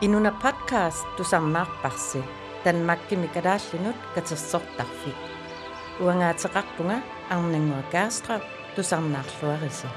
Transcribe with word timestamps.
In 0.00 0.14
una 0.14 0.30
podcast 0.30 1.02
tusang 1.16 1.50
nakparsi 1.50 2.22
dan 2.62 2.86
magkimikadaslinot 2.86 3.98
katsasortarfik. 4.14 5.18
Uanga 5.98 6.30
tsaqaqtunga 6.38 7.02
ang 7.34 7.50
nangua 7.50 7.82
gastra 7.90 8.38
tusang 8.78 9.10
nakluarisa. 9.10 9.90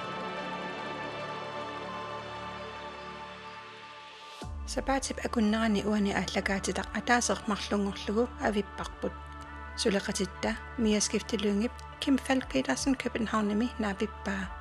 Sabatib 4.65 5.21
akunnerani 5.21 5.86
uani 5.86 6.18
ahlakaatitaq 6.18 6.97
ataaser 6.97 7.38
marlungorlugu 7.45 8.25
avipparput. 8.41 9.13
Sulaqatitta 9.77 10.57
miaskiftiluungip 10.81 11.71
Kim 11.99 12.18
Falkilasen 12.18 12.97
Københavnimi 12.97 13.69
naapippaa. 13.77 14.61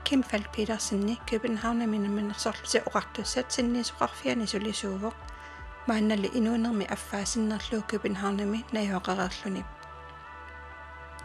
наапиппаа 0.00 0.04
ким 0.04 0.22
фалк 0.22 0.48
петерсенни 0.52 1.18
københavnаминаминерсорлуси 1.30 2.78
оқартуссат 2.88 3.46
синнисоқарфиани 3.54 4.46
сулисуувоқ 4.52 5.14
маанналли 5.88 6.30
инуунерми 6.38 6.86
аффаасиннерлуу 6.94 7.82
københavnами 7.90 8.64
наиоқарерлуни 8.74 9.62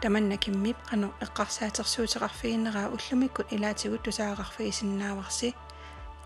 таманна 0.02 0.36
киммип 0.36 0.76
қано 0.90 1.08
эққарсаатерсуутеқарфигинераа 1.24 2.92
уллумиккут 2.94 3.52
илаатигут 3.54 4.02
тусаагақарфигисиннааварси 4.06 5.54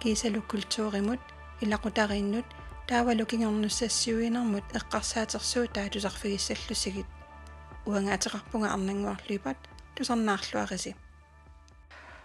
кисалу 0.01 0.43
культууримут 0.51 1.21
илақутарииннут 1.65 2.47
таавалукингернуссассуинермут 2.89 4.65
эққарсаатерсуу 4.79 5.67
таатусарфигиссаллусигит 5.77 7.09
уангаатеқарпунга 7.87 8.69
арнангуарлуипат 8.75 9.59
тусарнаарлуариси 9.95 10.97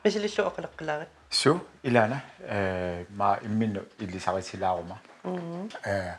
мисилиллу 0.06 0.46
оқалеққилаарит 0.50 1.10
су 1.30 1.60
илана 1.82 2.22
э 2.40 3.06
ма 3.10 3.40
имминну 3.42 3.82
иллисарисилаарума 3.98 5.00
э 5.84 6.14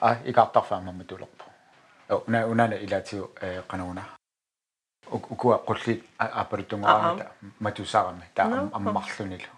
а 0.00 0.18
икаартарфаамамма 0.26 1.04
тулерпу 1.04 1.44
уна 2.26 2.46
унана 2.46 2.74
илаатиу 2.74 3.30
э 3.40 3.62
канауна 3.66 4.04
укуа 5.10 5.56
qullit 5.66 6.04
апалутунгораамата 6.18 7.32
матусаарами 7.60 8.28
таа 8.34 8.68
аммарлунилу 8.72 9.52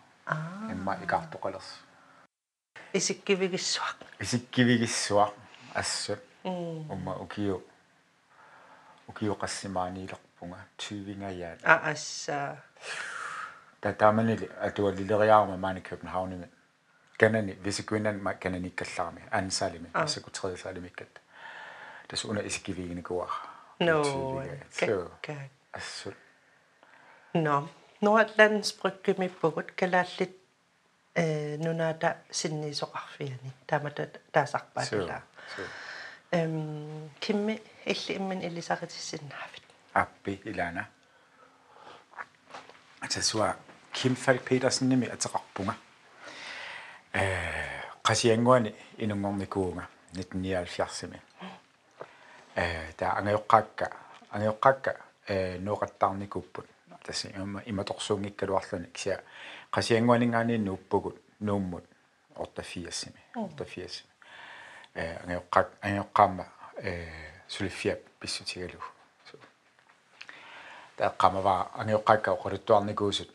имма 0.70 0.97
икаартоқалерс 1.05 1.70
исиккивигиссуақ 2.92 3.98
исиккивигиссуақ 4.20 5.33
ассут 5.75 6.20
умма 6.44 7.17
укиу 7.25 7.64
укиу 9.09 9.34
qassimaaniilerpunga 9.42 10.61
tyvingajaat 10.78 11.59
а 11.64 11.91
асса 11.91 12.62
та 12.77 13.16
тааманили 13.16 13.16
атуаллилериаарма 13.16 13.16
маани 15.56 15.83
københavnими 15.83 16.47
канани 17.19 17.53
висикуинан 17.53 18.23
ма 18.23 18.34
кананиккалларами 18.34 19.23
аансаалими 19.31 19.89
асакутреисаалимиккат 19.95 21.20
тас 22.09 22.25
уна 22.25 22.41
исиккивигиникуар 22.41 23.31
no 23.81 24.03
kakka 24.78 25.37
ассут 25.73 26.15
no 27.34 27.69
Nordlandsbrygge 28.03 29.12
pugut 29.41 29.69
kalaallit 29.77 30.34
э 31.15 31.56
нунаата 31.56 32.17
синнисоқарфиани 32.31 33.50
таамата 33.67 34.11
таасарпаатила 34.33 35.23
эм 36.33 37.11
кимми 37.21 37.62
илли 37.87 38.12
иммин 38.17 38.41
илисаритиссиннаавит 38.43 39.62
аппи 39.95 40.41
илана 40.45 40.89
атасуа 43.95 43.95
ким 43.95 44.16
фал 44.16 44.38
петерсенними 44.38 45.08
атеқарпунга 45.08 45.75
э 47.14 47.38
qasianguani 48.03 48.75
inungornikuunga 48.97 49.88
1970-ми 50.13 51.22
э 52.56 52.91
та 52.97 53.18
ангеоққаакка 53.19 53.91
ангеоққаакка 54.31 54.96
э 55.28 55.59
нуоқаттарникуппут 55.59 56.66
тасси 57.03 57.28
има 57.35 57.62
иматорсуунгиккалуарлуни 57.66 58.88
кися 58.94 59.22
qasianguaningaaniinnu 59.72 60.74
uppugут 60.74 61.18
nuummut 61.41 61.84
ортафиассими 62.35 63.22
ортафиассими 63.35 64.12
э 64.96 65.18
ангеоққак 65.24 65.68
ангеоққаама 65.81 66.46
э 66.78 67.07
сулиффиап 67.47 68.00
писсутигалу 68.19 68.81
тааққамава 70.97 71.72
ангеоққакка 71.74 72.31
оқалуттуарникуусут 72.31 73.34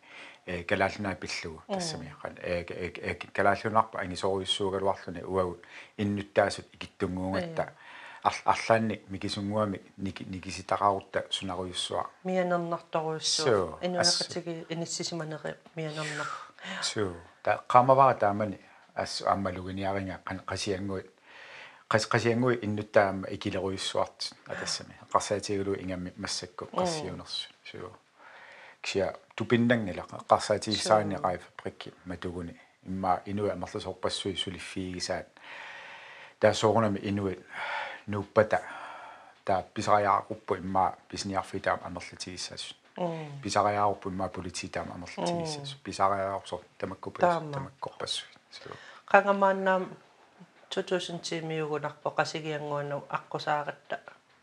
э 0.45 0.63
калаалнаа 0.63 1.15
пиллугу 1.15 1.63
тассамиаққан 1.67 2.37
э 2.41 2.65
э 2.99 3.15
ангисоруйуссуугалуарлуни 4.03 5.21
уагут 5.23 5.61
иннуттаасут 5.97 6.65
икиттунгуунгатта 6.73 7.73
арлаанни 8.23 9.01
микисунгуами 9.09 9.81
ники 9.97 10.23
никиситақарутта 10.23 11.25
сунаруйуссуа 11.29 12.05
мианернарторуйуссуу 12.23 13.79
инуақатиги 13.81 14.65
иниссисиманери 14.69 15.55
мианернар 15.75 16.27
су 16.81 17.15
та 17.43 17.63
qamavara 17.67 18.15
taamani 18.19 18.57
assu 18.95 19.27
аммалугиниаринга 19.27 20.19
qasianguit 20.45 21.09
qas 21.91 22.07
qasiangui 22.07 22.59
иннуттаама 22.61 23.27
икилеруйуссуарт 23.27 24.33
атассами. 24.47 24.95
Qarsaatigalу 25.11 25.75
ингамми 25.75 26.13
массакку 26.15 26.65
qassiunersu 26.71 27.49
суу 27.69 27.91
кisia 28.81 29.13
тупиннангила 29.35 30.05
qarsaatigissaани 30.27 31.15
qaifapрикки 31.15 31.93
матугуни. 32.05 32.59
Имма 32.87 33.19
инуа 33.25 33.53
амерлусорпассуи 33.53 34.35
сулиффиигисаат 34.35 35.27
таасоорнами 36.39 36.99
инуит 37.03 37.45
нуппата. 38.07 38.61
Таа 39.45 39.63
писариааруппу 39.73 40.55
имма 40.55 40.95
писниарфитаам 41.09 41.79
амерлатигиссаасут 41.83 42.77
писариааруппу 43.43 44.09
имма 44.09 44.27
полититаам 44.27 44.91
амерлатигиссаасут 44.91 45.81
писариаарсор 45.83 46.61
тамаккупас 46.77 47.41
тамаккорпассуит 47.53 48.37
qangamaannaam 49.11 49.83
2000 50.71 51.41
миугунарпо 51.49 52.09
qasigianguanu 52.17 52.97
аққусааратта 53.17 53.97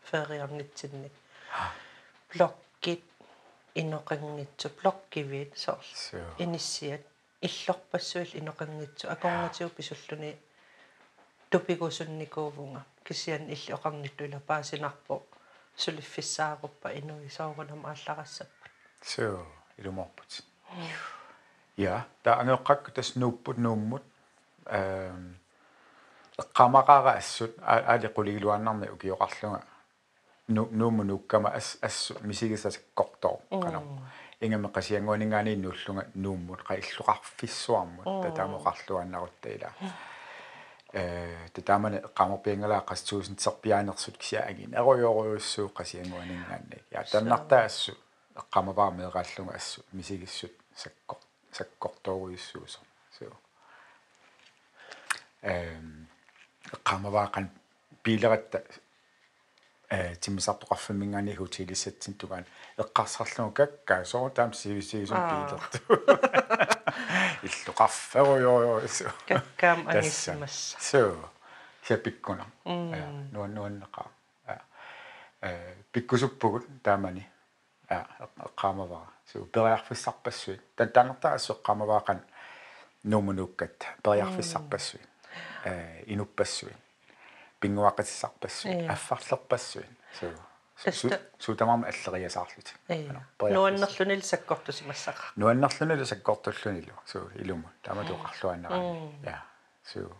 фериарнитсинник 0.09 1.13
блоккит 2.31 3.08
иноқангитсу 3.75 4.69
блоккивит 4.81 5.57
сорл 5.57 5.83
иниссиат 6.37 7.01
иллорпассуил 7.41 8.29
иноқангитсу 8.33 9.07
акорнатиу 9.09 9.69
писуллуни 9.69 10.37
тупигусунникуувунга 11.49 12.85
кисиан 13.03 13.49
илли 13.49 13.73
оқарнитту 13.73 14.25
ила 14.25 14.39
паасинарпо 14.39 15.23
сулиффиссааруппа 15.75 16.89
инуи 16.99 17.29
соорунам 17.29 17.85
аалларассаппут 17.85 18.71
соо 19.01 19.45
илуморпут 19.77 20.43
я 21.77 22.07
та 22.23 22.39
ангеққакку 22.41 22.91
тас 22.91 23.15
нууппут 23.15 23.57
нууммут 23.57 24.03
эм 24.65 25.39
qamaqara 26.53 27.17
assut 27.17 27.53
aali 27.61 28.07
quligluannarni 28.15 28.87
ukiyoqarlunga 30.49 30.77
nuumu 30.77 31.03
nuukkama 31.03 31.49
as 31.49 31.77
assu 31.81 32.15
misigisasakkortor 32.21 33.37
qano 33.49 34.01
ingame 34.41 34.69
qasianguaningaani 34.75 35.55
nuullunga 35.55 36.03
nuummut 36.15 36.63
qa 36.63 36.73
illuqarfissuarmut 36.73 38.05
tataamoqarluannarutta 38.23 39.49
э 40.93 41.49
татаамане 41.53 42.01
qamorpiangalaa 42.19 42.81
qastuusinserpiaanersut 42.81 44.17
kisiaagin 44.17 44.73
eruyoruussuu 44.73 45.69
qasianguaningaanni 45.69 46.77
я 46.91 47.03
таннартаа 47.11 47.63
assу 47.65 47.93
eqqamavaa 48.41 48.91
meeqaallunga 48.91 49.53
assu 49.61 49.85
misigissut 49.93 50.55
sakkor 50.75 51.19
sakkortoruissuusor 51.57 52.85
so 53.17 53.25
эм 55.43 56.07
qamavaaqan 56.89 57.51
piileratta 58.03 58.57
э 58.57 58.88
тиммисартоқарфамингаани 59.89 61.35
хутилиссатсин 61.35 62.13
тугаан 62.13 62.45
эққарсарлугу 62.77 63.53
каккаа 63.53 64.05
соо 64.05 64.29
таам 64.29 64.53
сивисигисун 64.53 65.17
пиилерту 65.17 65.79
иллуқарферуйоо 67.47 68.81
каккаам 69.27 69.87
ангиссамасса 69.87 70.77
соо 70.79 71.29
сиапиккуна 71.83 72.45
я 72.65 73.09
нуан 73.31 73.53
нуаннеqa 73.53 74.05
я 74.47 74.61
э 75.41 75.75
пиккусуппугут 75.91 76.67
таамани 76.83 77.27
я 77.89 78.07
эққаамавара 78.37 79.09
суу 79.25 79.45
периарфиссарпассуит 79.45 80.61
таттанерта 80.75 81.33
ассоққаамаваақан 81.33 82.19
нуумунуккат 83.03 83.87
периарфиссарпассуит 84.03 85.09
э 85.65 86.03
инуппассуит 86.05 86.77
пингуақатиссарпассуит 87.59 88.89
аффарлерпассуит 88.89 89.89
суу 90.19 90.31
сутамарма 91.39 91.87
аллериасаарлут 91.87 92.73
нуаннерлунил 93.39 94.21
саккортусимассаqa 94.21 95.33
нуаннерлунил 95.35 96.05
саккортуллунилу 96.05 96.93
суу 97.05 97.29
илуму. 97.35 97.69
Таматуқарлуаннарани 97.83 99.19
я 99.23 99.43
суу 99.83 100.15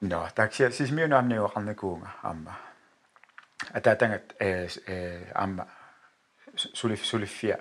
но 0.00 0.28
такси 0.34 0.70
сисмиунаамниуақарникуунга 0.70 2.10
аама 2.22 2.58
атаатангат 3.72 4.34
э 4.38 4.68
э 4.86 5.32
аама 5.34 5.68
сулиф 6.54 7.04
сулиффиа 7.06 7.60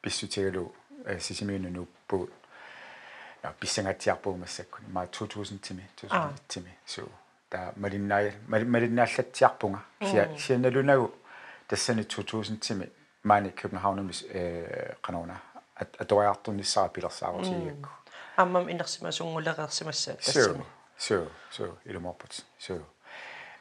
писсутигалу 0.00 0.74
э 1.04 1.18
сисимиунунуппугут 1.18 2.32
я 3.42 3.52
писсангатсиарпуумассаккун 3.58 4.84
ма 4.92 5.06
2000 5.06 5.58
тими 5.58 5.90
2000 5.96 6.38
тими. 6.46 6.78
Суу 6.86 7.10
та 7.52 7.72
малиннаи 7.76 8.32
малиннааллатсиарпунга 8.48 9.80
сиа 10.00 10.24
сианалунагу 10.38 11.12
тассани 11.68 12.02
2000 12.02 12.56
тими 12.58 12.88
маани 13.24 13.50
københavnumис 13.50 14.24
э 14.30 14.94
канауна 15.02 15.36
аториартунниссара 15.76 16.88
пилерсаарусиакку 16.88 17.90
аммам 18.36 18.70
инерсимасунгулереерсимассаа 18.72 20.16
тассами 20.16 20.64
so 20.98 21.28
so 21.50 21.76
ilumorput 21.84 22.32
so 22.58 22.80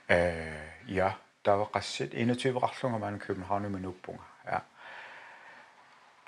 э 0.07 0.55
я 0.87 1.17
тавақассит 1.43 2.13
21-арлунга 2.13 2.97
маана 2.97 3.17
københavnumi 3.17 3.79
нуппунга 3.79 4.23
я 4.45 4.63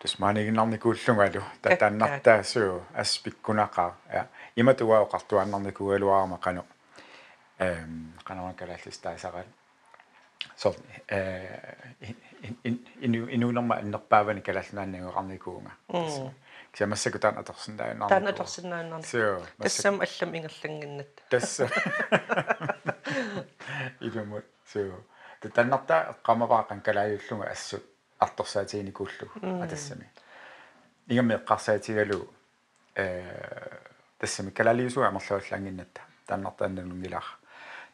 тас 0.01 0.19
маанигиннарникууллунгалу 0.19 1.44
татааннартаа 1.62 2.44
суу 2.44 2.83
аспиккунақаа 2.94 3.94
я 4.12 4.27
иматуаоқартуаннарникугалуарма 4.57 6.39
қано 6.44 6.65
эм 7.59 8.13
канавакалаллистаасарат 8.23 9.47
så 10.55 10.75
eh 11.07 12.15
inu 13.01 13.27
inunarma 13.29 13.75
annerpaavani 13.75 14.41
kalallunaanniuqarnikuunga 14.41 15.71
кисамассакутаан 16.71 17.38
аторсиннаанаа 17.38 18.09
таан 18.09 18.27
аторсиннаанаа 18.27 19.01
тассам 19.61 20.01
аллам 20.05 20.35
ингерлангиннат 20.38 21.13
тасса 21.29 21.69
илумут 24.01 24.45
суу 24.65 25.03
таннарта 25.55 25.95
эққамаваақан 26.13 26.81
калааюллунга 26.81 27.51
ассут 27.51 27.83
арторсаатигиникууллу 28.19 29.27
атассами 29.63 30.09
игамме 31.07 31.35
эққарсаатигалу 31.35 32.27
э 32.95 33.79
тассами 34.19 34.50
калалиусуга 34.51 35.07
амерлуаллаангиннатта 35.07 36.01
таннартааннангилаар 36.27 37.27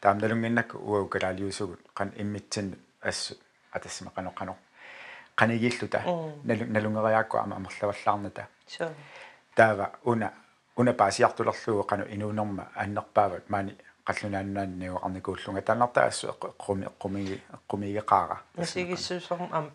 таамналунгиннак 0.00 0.74
уау 0.74 1.06
калалиусугут 1.06 1.80
кан 1.94 2.12
иммитсин 2.16 2.78
ассут 3.00 3.38
атассами 3.72 4.10
каноқано 4.14 4.56
канигиллута 5.34 6.02
налунгериаакку 6.44 7.36
ама 7.38 7.56
амерлаваллаарната 7.56 8.48
таава 9.54 9.92
уна 10.04 10.32
уна 10.76 10.92
паасиартулерлугу 10.92 11.84
кану 11.84 12.04
инуунерма 12.08 12.68
аннерпаават 12.74 13.50
маани 13.50 13.76
qallunaannaanniu 14.04 14.98
arnikuullunga 15.04 15.62
taanarta 15.62 16.04
assu 16.04 16.28
eqqumi 16.32 16.84
eqqumigi 16.90 17.36
eqqumigeqaara 17.56 18.36
масигиссуусерм 18.56 19.48
ам 19.52 19.70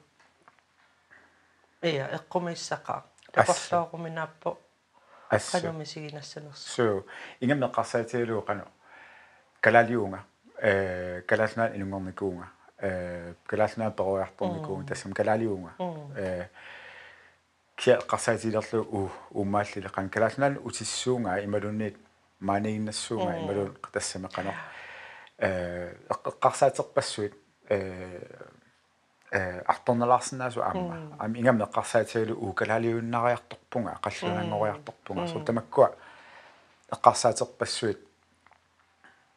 ия 1.81 2.05
эққумиссақаа 2.17 3.01
тапарлооруминааппо 3.31 4.57
ассу 9.65 9.97
мисигинассанерс 9.97 10.19
суу 10.19 10.19
ингаммеққарсаатигалуу 10.19 10.19
қану 10.19 10.19
калалиунга 10.19 10.19
э 10.61 11.21
калалнаа 11.27 11.75
инунгорникуунга 11.75 12.47
э 12.79 13.33
калалнаа 13.47 13.91
перуярторникуунга 13.91 14.87
тассам 14.87 15.13
калалиунга 15.13 15.71
э 16.15 16.47
кия 17.75 17.99
qarsaatilerlu 18.11 18.79
u 18.97 19.09
ummaallile 19.33 19.89
qan 19.89 20.09
kalaasnaan 20.09 20.59
utissуунга 20.63 21.43
ималунниит 21.43 21.97
маанигиннассуунга 22.39 23.39
ималун 23.39 23.75
тассамеқано 23.91 24.53
э 25.37 25.95
эққарсаатерпассуит 26.09 27.33
э 27.69 27.77
э 29.31 29.61
арторналаарсинаасу 29.65 30.61
аама 30.61 31.17
ами 31.19 31.39
ингамме 31.39 31.65
эққарсаатигалу 31.65 32.37
у 32.37 32.53
калаалиуннариарторпунга 32.53 33.99
қаллунаангориарторпунга 34.03 35.27
су 35.27 35.39
тамаккуа 35.39 35.95
эққарсаатерпассуит 36.91 37.99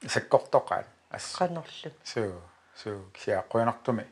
саккортоқаат 0.07 0.87
ас 1.11 1.37
канерлу 1.37 1.91
суу 2.05 2.41
суу 2.75 3.11
кия 3.15 3.43
қуянартуми 3.51 4.05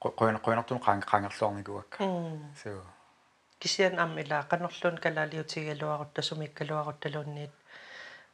қуяна 0.00 0.40
қуянартуми 0.44 0.80
qaang 0.86 1.02
qaangerluarnikuakka 1.10 1.98
суу 2.62 2.82
кисиан 3.60 3.98
аммила 3.98 4.46
канерлуун 4.50 4.98
калаалиутигалуарутта 4.98 6.22
сумиккалуарутталуунниит 6.22 7.54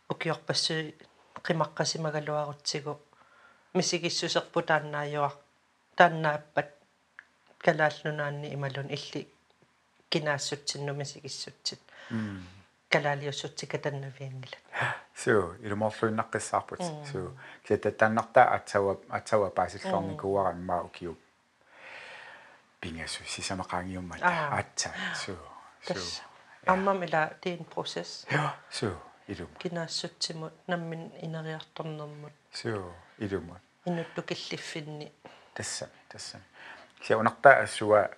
укиорпассуи 0.08 0.94
қимаққасимагалуарутсигу 1.46 2.98
мисигиссусерпу 3.74 4.62
тааннааюар 4.62 5.32
тааннааппат 5.96 6.70
калааллунаанни 7.58 8.54
ималун 8.54 8.88
илли 8.96 9.28
кинаассутсинну 10.08 10.94
мисигиссутсит 10.94 11.80
калаалиуссутсика 12.90 13.78
таннавиангилат 13.78 14.62
суу 15.14 15.54
илуморлуиннаққиссаарпут 15.62 16.80
суу 17.10 17.38
кита 17.66 17.90
тааннартаа 17.92 18.54
атсава 18.56 18.98
атсава 19.08 19.50
паасиллуарникуаран 19.50 20.64
маа 20.64 20.82
укиуп 20.82 21.18
пингасу 22.80 23.22
сисамақаангиуммат 23.24 24.22
аатса 24.22 24.90
суу 25.14 25.38
суу 25.86 26.02
аммам 26.66 27.04
ила 27.04 27.32
тиин 27.40 27.64
процесс 27.64 28.26
я 28.30 28.56
суу 28.70 28.96
илум 29.28 29.48
кинаассутсимут 29.58 30.52
наммин 30.66 31.12
инериарторнэрмут 31.22 32.32
суу 32.52 32.92
илумут 33.18 33.62
инутту 33.84 34.22
киллиффинни 34.22 35.12
тассами 35.54 35.92
тассами 36.08 36.44
се 37.02 37.16
унартаа 37.16 37.62
ассуа 37.62 38.10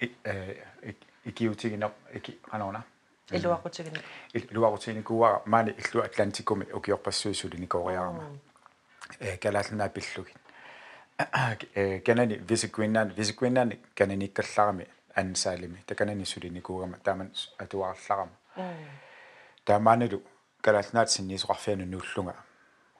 э 0.00 0.64
икиутигинер 1.24 1.92
ики 2.12 2.32
канаона 2.50 2.84
илуақутигини 3.31 3.99
илуақутигиникуара 4.33 5.41
маани 5.45 5.71
иллу 5.81 6.01
атлантикуми 6.03 6.65
укиорпассуисулини 6.77 7.67
кореарама 7.67 8.23
э 9.19 9.37
калаалнаа 9.37 9.89
пиллугин 9.89 10.39
канани 12.05 12.35
висиквиннаан 12.49 13.09
висиквиннаани 13.09 13.79
кананиккалларами 13.95 14.87
аннсаалими 15.15 15.83
таканани 15.85 16.25
сулиникуугама 16.25 16.97
тааман 17.03 17.31
атуарларама 17.57 18.31
таамааналу 19.65 20.21
калаалнаат 20.61 21.09
синнисоқарфиану 21.09 21.85
нуллунга 21.85 22.35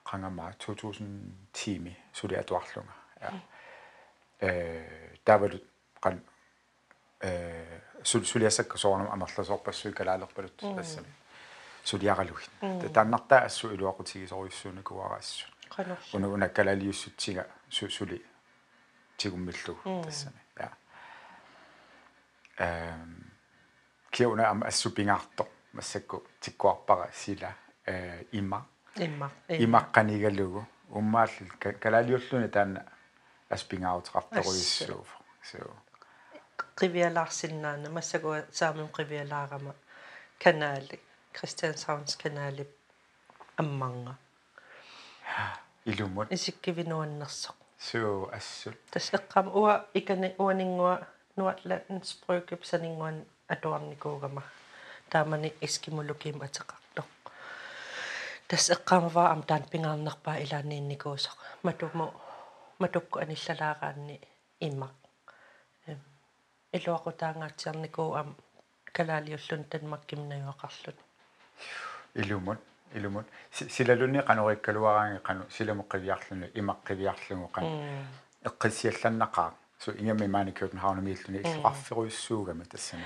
қангамаа 0.04 0.52
2010 0.58 1.78
ми 1.78 1.96
сули 2.12 2.34
атуарлунга 2.34 2.94
э 4.40 5.18
тавалу 5.24 5.58
қан 6.02 6.16
э 6.16 6.31
сул 8.03 8.25
сулиасакка 8.25 8.77
соорнам 8.77 9.11
амерласоорпассуи 9.11 9.91
калаалерпалут 9.91 10.55
тассами 10.57 11.07
сулиаралугин 11.83 12.91
тааннартаа 12.93 13.45
ассу 13.45 13.73
илуақутигисоруйссуунакуараассу 13.73 15.47
уна 16.13 16.29
уна 16.29 16.49
калалиуссутсига 16.49 17.47
сули 17.69 18.25
тигуммиллу 19.17 19.77
тассами 20.03 20.41
я 20.57 20.71
эм 22.57 23.31
киуна 24.11 24.49
ам 24.49 24.63
ассупингаарто 24.63 25.47
массакку 25.73 26.23
тиккуарпара 26.39 27.09
сила. 27.13 27.55
Э 27.85 28.23
има 28.31 28.67
имма. 28.95 29.31
Имаққанигалугу 29.47 30.65
уммаал 30.89 31.29
калалиуллуни 31.59 32.47
таана 32.47 32.85
аспингааутеқарторуиссууф 33.49 35.07
so 35.41 35.71
qivиалаарсиннаана 36.79 37.89
массагуа 37.89 38.43
саамим 38.51 38.89
qivиалаарама 38.97 39.73
канаали 40.43 40.99
Christianshavns 41.35 42.13
канаали 42.23 42.67
амманга 43.57 44.15
илумут 45.85 46.31
исиккивинуаннерсоқ 46.31 47.55
суу 47.77 48.29
ассут 48.37 48.77
тас 48.91 49.07
эққам 49.17 49.47
уа 49.59 49.73
икани 49.93 50.29
уанингуа 50.37 50.95
нуатлан 51.35 52.03
спройкип 52.03 52.61
санингуан 52.65 53.25
атуарникуугама 53.53 54.43
таамани 55.11 55.49
искимулуким 55.61 56.37
атеқартоқ 56.47 57.09
тас 58.47 58.69
эққамава 58.75 59.23
ам 59.33 59.41
таан 59.49 59.63
пингаарнерпаа 59.71 60.37
илааниинникуусоқ 60.43 61.37
матуму 61.63 62.07
матукку 62.79 63.19
аниллалаагаанни 63.19 64.17
иммақ 64.67 64.93
эм 64.97 65.02
илуақутаангаатсиарникуу 66.73 68.13
ам 68.21 68.35
калаалиуллун 68.97 69.63
танмаккимнаюақарлут 69.71 70.97
илумут 72.15 72.59
илумут 72.93 73.25
силалунни 73.51 74.21
канориккалуараанги 74.21 75.19
кану 75.27 75.43
силамоққивиарлуну 75.57 76.45
имаққивиарлугу 76.59 77.47
кан 77.55 77.63
эққиссиалланнақаа 78.49 79.53
су 79.79 79.91
ингами 79.91 80.27
маани 80.27 80.51
københavnамииллуни 80.51 81.39
иллуқарферуйссуугама 81.41 82.65
тассами 82.65 83.05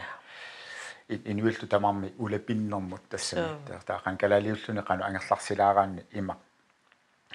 инуиллу 1.08 1.68
тамарми 1.68 2.14
улапиннэрмут 2.18 3.04
тассами 3.10 3.58
таақан 3.86 4.18
калаалиуллуни 4.18 4.82
кану 4.82 5.04
ангерларсилаараанни 5.04 6.06
имақ 6.20 6.38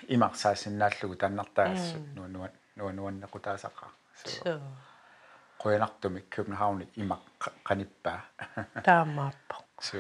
имарсаасиннааллугу 0.09 1.17
таннартаассу 1.17 1.97
нуануан 2.17 2.51
нуануаннекутаасақаа 2.77 3.91
су 4.25 4.61
qoyanartumik 5.63 6.31
København 6.31 6.83
имақ 6.97 7.23
qanipпаа 7.69 8.21
таамааппо 8.85 9.57
су 9.81 9.99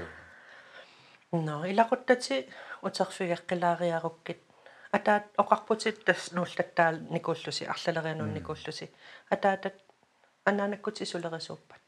no 1.33 1.65
илақуттати 1.65 2.37
утерфигеққилаариаруккит 2.83 4.41
атаат 4.93 5.25
оқарпутит 5.43 6.05
тас 6.05 6.33
нууллаттаал 6.33 6.97
никууллуси 7.11 7.65
арлалериануун 7.65 8.35
никууллуси 8.35 8.91
атаатат 9.31 9.77
анаанаккути 10.45 11.05
сулерисууппат 11.05 11.83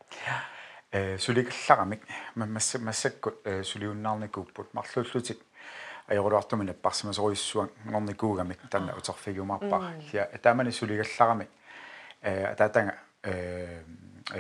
э 0.93 1.19
сулигаллагамик 1.19 2.03
масса 2.35 2.79
массакку 2.79 3.31
сулиуннаарникууппут 3.45 4.75
марлууллутик 4.75 5.41
ajorluartumina 6.09 6.75
parsimasoruissuan 6.75 7.71
ngornikuugamik 7.91 8.61
tanna 8.71 8.93
uterfigumarpar 8.97 9.83
sia 10.11 10.23
ataamani 10.35 10.73
suligallarami 10.73 11.47
э 12.23 12.47
атаатанга 12.53 12.93
э 13.24 13.84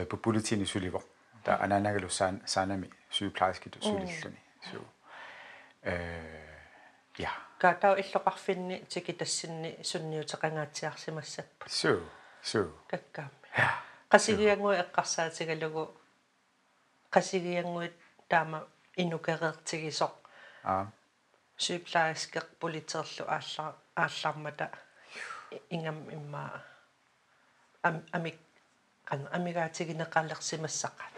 популитини 0.09 0.65
суливо 0.65 1.03
та 1.43 1.55
ананагалу 1.55 2.09
саан 2.09 2.41
саанами 2.45 2.89
сюплайскиту 3.09 3.81
сулиллуни 3.81 4.39
су 4.71 4.85
э 5.83 6.45
я 7.17 7.31
катау 7.57 7.95
иллоқарфинни 7.95 8.85
тикитассинни 8.85 9.79
сунниутеқангаатсиарсимассаппут 9.83 11.71
су 11.71 12.01
су 12.41 12.71
каккаами 12.87 13.31
қасигиангуи 14.09 14.75
эққарсаатигалугу 14.83 15.83
қасигиангуит 17.11 17.93
таама 18.27 18.67
инукереертигисоқ 18.95 20.13
а 20.63 20.87
сюплаискеқ 21.57 22.45
политерлу 22.59 23.23
ааллар 23.27 23.75
ааллармата 23.95 24.71
ингам 25.69 26.09
имма 26.09 26.63
ам 29.10 29.20
амик 29.32 29.56
қан 29.56 29.68
амигаатигинеқалерсимассақат 29.68 31.12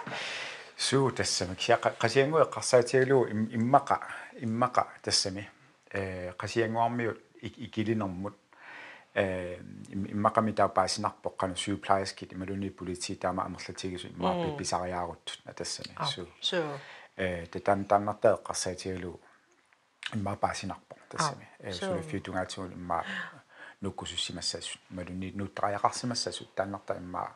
суу 0.76 1.10
тассами 1.10 1.54
киа 1.54 1.76
qasiangu 1.76 2.38
eqqarsaatigalu 2.44 3.18
immaqa 3.58 4.00
immaqa 4.40 4.86
tassami 5.02 5.48
э 5.92 6.32
qasianguarmiu 6.40 7.12
ikilinermut 7.42 8.36
э 9.14 9.58
иммақами 10.14 10.52
таапаасинарпоқ 10.52 11.34
қану 11.40 11.56
сюплайскит 11.56 12.32
ималуни 12.32 12.70
полити 12.70 13.16
таама 13.16 13.44
амерлатигису 13.44 14.08
иммааппи 14.08 14.56
писариааруттут 14.58 15.40
натассами 15.46 15.94
суу 16.04 16.28
суу 16.40 16.78
э 17.16 17.46
тан 17.46 17.84
таннартаа 17.84 18.36
эqqarsaatigalu 18.36 19.12
иммаапаасинарпоқ 20.12 20.98
тассами 21.08 21.48
э 21.60 21.72
сула 21.72 22.02
фиутунгаатигул 22.02 22.72
иммаа 22.72 23.04
нуккусуссимассасут 23.80 24.80
ималуни 24.90 25.32
нуттариақарсимассасут 25.32 26.54
тааннарта 26.54 26.98
иммаа 26.98 27.32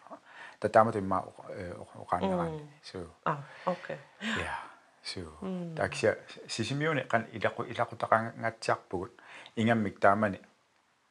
татаамат 0.60 0.96
имма 0.96 1.24
оқааннерани 1.98 2.68
су 2.82 2.98
а 3.24 3.42
окей. 3.66 3.96
Я 4.20 4.58
су 5.02 5.20
такси 5.76 6.14
сисимиуни 6.48 7.04
кан 7.08 7.26
илақу 7.32 7.64
илақутақангатсиарпугут 7.64 9.12
ингаммик 9.56 10.00
таамани 10.00 10.40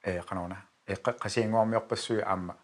э 0.04 0.22
канона 0.22 0.58
эққа 0.88 1.18
қасиангуармиорпассуи 1.18 2.22
аама 2.22 2.58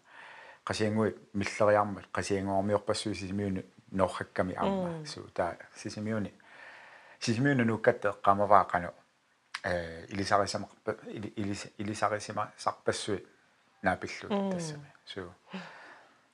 қасиангуи 0.64 1.16
миллериармат 1.32 2.06
қасиангуармиорпассуи 2.12 3.14
сисимиуни 3.14 3.64
ноорхакками 3.90 4.54
аама 4.54 5.06
су 5.06 5.28
таа 5.34 5.56
сисимиуни 5.74 6.32
сисимиуни 7.20 7.64
нуккатте 7.64 8.08
эққамаваа 8.08 8.64
кану 8.70 8.94
э 9.64 10.06
илисарисамарпа 10.06 10.96
илисарисима 11.78 12.52
сарпассуи 12.56 13.26
наапиллут 13.82 14.52
тассами 14.52 14.92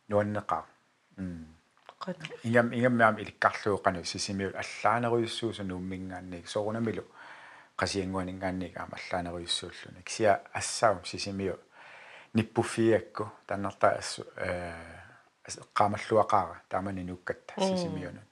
су 0.08 0.12
нуаннеқаа 0.12 0.66
ингам 2.42 2.72
ингаммаам 2.72 3.18
иликкарлуоқану 3.18 4.04
сисимиул 4.04 4.54
аллаанеруйуссуусу 4.56 5.64
нууммингаанник 5.64 6.48
соорунамилу. 6.48 7.04
Qasianguaningaanник 7.76 8.76
аама 8.76 8.98
аллаанеруйуссууллуни 8.98 10.02
ксиа 10.04 10.42
ассаум 10.52 11.04
сисимиу 11.04 11.58
ниппуффиакку 12.34 13.32
таннарта 13.46 13.92
ассу 13.92 14.26
э 14.36 14.74
qaamаллуақаара 15.74 16.62
таамани 16.68 17.02
нуккатта 17.02 17.54
сисимиунут 17.58 18.24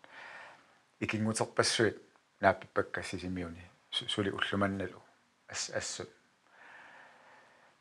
икингутерпассуит 1.00 2.02
нааппиппакка 2.40 3.02
сисимиуни. 3.02 3.70
Сули 3.90 4.30
уллуманналу 4.30 5.02
ас 5.48 5.70
ассу. 5.70 6.06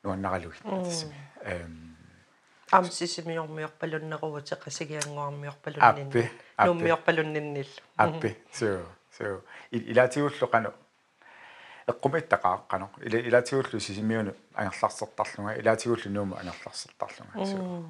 Нуаннаралугит 0.04 0.62
тассами 0.62 1.16
эм 1.42 1.99
амсисимиормиорпалуннерувут 2.72 4.52
эққасигиангуармиорпалуннин 4.52 6.30
нуммиорпалунниннил 6.66 7.68
аппи 7.98 8.38
суу 8.52 8.86
суу 9.18 9.42
илаатигуллоқану 9.72 10.74
эққумиттақааққано 11.88 12.90
илаатигуллу 13.02 13.80
сисимиуну 13.80 14.34
ангерларсертарлунга 14.54 15.54
илаатигуллу 15.62 16.10
нуума 16.10 16.38
ангерларсертарлунга 16.40 17.46
суу 17.46 17.86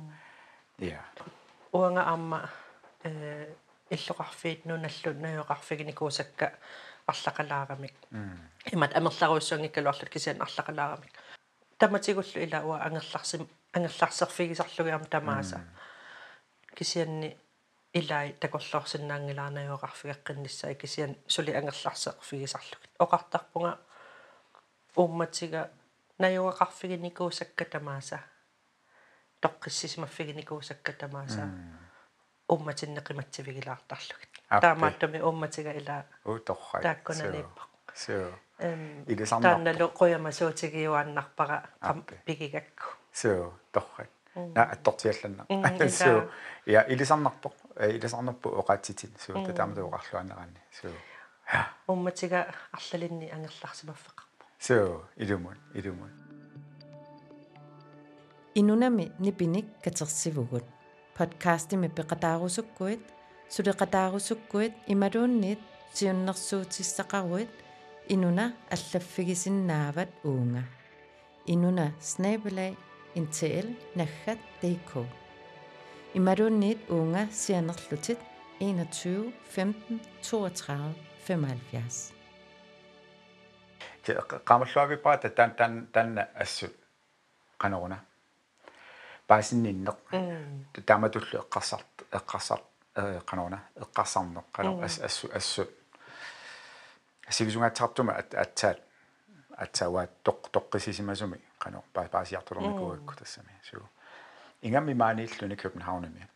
я 0.80 1.02
уанга 1.72 2.04
аама 2.04 2.50
э 3.04 3.54
иллоқарфиит 3.90 4.66
нуналлу 4.66 5.14
наюоқарфигникуусакка 5.24 6.54
арлақалаарамик 7.08 7.94
имат 8.72 8.96
амерларуссуангиккалуарлут 8.96 10.10
кисиан 10.10 10.42
арлақалаарамик 10.42 11.14
таматигуллу 11.78 12.40
ила 12.46 12.60
уа 12.64 12.84
ангерларсим 12.86 13.50
ангерларсерфигисарлугиам 13.74 15.06
тамааса 15.06 15.62
кисианни 16.76 17.38
илай 17.94 18.34
такорлоорсинаангилаарнаюоқарфигаққиннссаа 18.34 20.76
кисиан 20.76 21.16
сули 21.28 21.52
ангерларсерфигисарлугит 21.52 22.90
оқартарпунга 23.00 23.80
умматига 24.96 25.70
наюоқарфигиникуусакка 26.20 27.66
тамааса 27.66 28.20
тоққиссисимаффигиникуусакка 29.42 30.94
тамааса 30.94 31.50
умматиннеқиматсивигилаартарлугит 32.48 34.30
таамааттами 34.50 35.20
умматига 35.20 35.74
ила 35.74 36.06
у 36.26 36.40
торрай 36.40 36.84
тааккуналиппақ 36.84 37.96
суу 37.96 38.34
эм 38.58 39.04
илисарнар 39.08 39.54
таанналу 39.54 39.88
қуямасуутигиуаннарпара 40.00 41.70
пигигакку 42.26 42.99
суу 43.22 43.54
торрай 43.72 44.10
на 44.56 44.64
аттортиалланна 44.74 45.44
суу 46.02 46.20
я 46.66 46.82
илисарнарпоқ 46.94 47.54
илисарнерпу 47.98 48.50
оқаатситин 48.62 49.12
суу 49.24 49.46
татаамату 49.46 49.82
оқарлуанераани 49.88 50.60
суу 50.80 50.96
умматига 51.88 52.40
арлалинни 52.72 53.28
ангерларсимаффеқарпо 53.36 54.44
суу 54.60 55.06
илумун 55.16 55.58
илумун 55.74 56.12
инунами 58.56 59.12
нипиник 59.20 59.68
катерсивугут 59.84 60.66
подкастими 61.18 61.88
пеқатаарусуккуит 61.88 63.02
сулеқатаарусуккуит 63.50 64.74
ималуунниит 64.88 65.60
сиуннэрсуутиссақаруит 65.94 67.50
инуна 68.08 68.54
аллаффигисиннаават 68.70 70.10
уунга. 70.24 70.64
Инуна 71.46 71.94
снабелай 73.09 73.15
intl 73.15 73.69
naggat.dk 73.95 75.07
ималуунниит 76.15 76.91
уунга 76.91 77.29
сианерлутит 77.33 78.19
21 78.61 79.33
15 79.55 80.01
32 80.23 80.95
75 81.27 82.13
qamallуавипаа 84.45 85.17
тан 85.17 85.51
тан 85.55 85.87
танна 85.93 86.29
ассут 86.35 86.73
qanорuna 87.59 87.99
паасинниннеқ 89.27 89.97
тааматуллу 90.87 91.41
эққарсарт 91.41 92.05
эққарсарт 92.13 92.65
qanорuna 93.27 93.59
эққарсарнеқ 93.77 94.45
qano 94.53 94.83
ас 94.83 94.99
ассу 95.01 95.31
ассу 95.33 95.67
асигисунгаатсартума 97.27 98.13
атсаат 98.15 98.79
атсауа 99.57 100.09
тоқ 100.25 100.51
тоққисисимасуми 101.60 101.84
қано 101.94 102.10
паасиарторнакуакку 102.10 103.16
тассами 103.16 103.50
суу 103.64 103.90
ингамми 104.62 104.94
мааниллуни 104.94 105.56
københavnами 105.56 106.28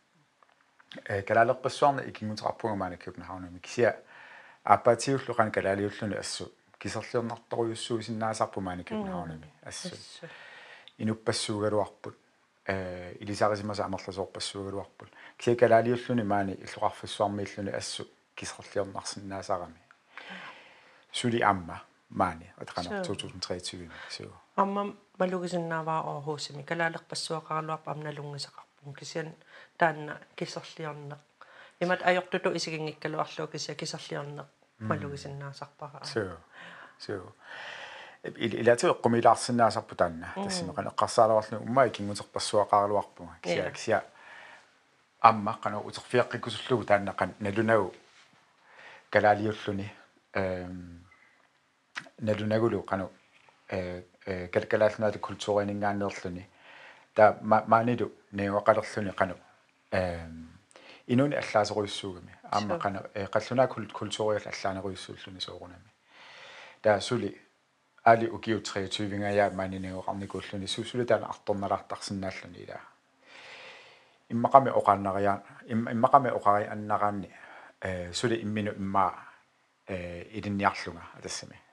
э 1.04 1.22
калаалерпассуарна 1.22 2.02
икингутеқарпунга 2.02 2.76
маана 2.76 2.96
københavnами 2.96 3.58
кисиа 3.58 3.96
аппатиуллуқан 4.64 5.50
калаалиуллуни 5.50 6.16
ассу 6.16 6.52
кисерлиорнарторуйуссуусиннаасарпу 6.78 8.60
маана 8.60 8.84
københavnами 8.84 9.50
ассу 9.62 9.96
инуппассуугалуарпут 10.98 12.16
э 12.66 13.16
илисарисимаса 13.20 13.84
амерласоорпассуугалуарпут 13.84 15.08
кисиа 15.38 15.56
калаалиуллуни 15.56 16.22
маани 16.22 16.52
иллуқарфассуармииллуни 16.54 17.70
ассу 17.70 18.06
кисерлиорнарсиннаасарами 18.34 19.80
сули 21.12 21.40
амма 21.40 21.82
маани. 22.14 22.46
Атакана 22.56 23.02
2023 23.02 23.90
суу 24.10 24.32
амма 24.56 24.94
малугисиннааваа 25.18 26.00
орхуусими 26.16 26.62
калаалерпассуақарлуарпа 26.62 27.90
амналунгисақарпун 27.94 28.94
кисиан 28.98 29.34
таанна 29.78 30.18
кисерлиорнеқ 30.36 31.18
имат 31.80 32.00
ajortutu 32.02 32.54
isигингиккалуарлуу 32.58 33.48
кисиа 33.52 33.74
кисерлиорнеқ 33.74 34.46
малугисиннаасарпара 34.78 36.04
суу 36.04 36.38
суу 36.98 37.32
илату 38.24 38.88
эққумилаарсинаасарпу 38.88 39.94
таанна. 39.94 40.32
Тассимеқан 40.34 40.88
эққарсаалаварлу 40.88 41.60
уммаа 41.60 41.88
кингутерпассуақарлуарпунга 41.88 43.34
кисиа 43.42 43.70
кисиа. 43.70 44.04
Амма 45.20 45.58
қана 45.62 45.82
утерфиаққикусуллугу 45.82 46.84
тааннақан 46.84 47.34
налунагу 47.40 47.92
калаалиуллуни 49.10 49.92
эм 50.32 51.03
налунагулу 52.20 52.82
qanu 52.82 53.10
э 53.68 54.02
калкалаалнаат 54.48 55.18
культууринингааннерлүни 55.20 56.44
та 57.14 57.38
маанилу 57.42 58.12
неуақалерлүни 58.32 59.12
qanu. 59.14 59.36
Э 59.92 60.26
инуни 61.06 61.34
аллаасеруйуссуугами 61.34 62.32
аама 62.50 62.78
qanu 62.78 63.00
э 63.14 63.26
қаллунаа 63.26 63.68
культууриал 63.68 64.46
аллаанеруйуссууллүни 64.46 65.40
соорунами 65.40 65.90
та 66.82 67.00
сули 67.00 67.40
али 68.04 68.28
укиу 68.28 68.60
23-нгая 68.60 69.50
маанинеуақарникууллүни 69.50 70.66
сусули 70.66 71.04
таана 71.04 71.26
арторналаартарсинааллүни 71.26 72.58
ила 72.64 72.80
иммақами 74.30 74.70
оқааннариаа 74.70 75.42
иммақами 75.66 76.30
оқари 76.30 76.66
аннараанни 76.66 77.30
э 77.80 78.12
сули 78.12 78.42
иммину 78.42 78.72
иммаа 78.72 79.14
э 79.86 80.28
идинниарлунга 80.38 81.02
атассами 81.18 81.63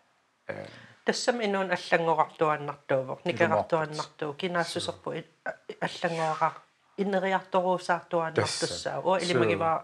тассам 1.06 1.42
инуун 1.42 1.72
аллангоқартуаннартуувоқ 1.78 3.20
никеқартуаннартуу 3.26 4.32
кинаассусерпу 4.42 5.10
аллангоақар 5.88 6.54
инериарторуусаартуаннартуссаа 6.98 8.98
уа 9.08 9.18
илимагиваа 9.24 9.78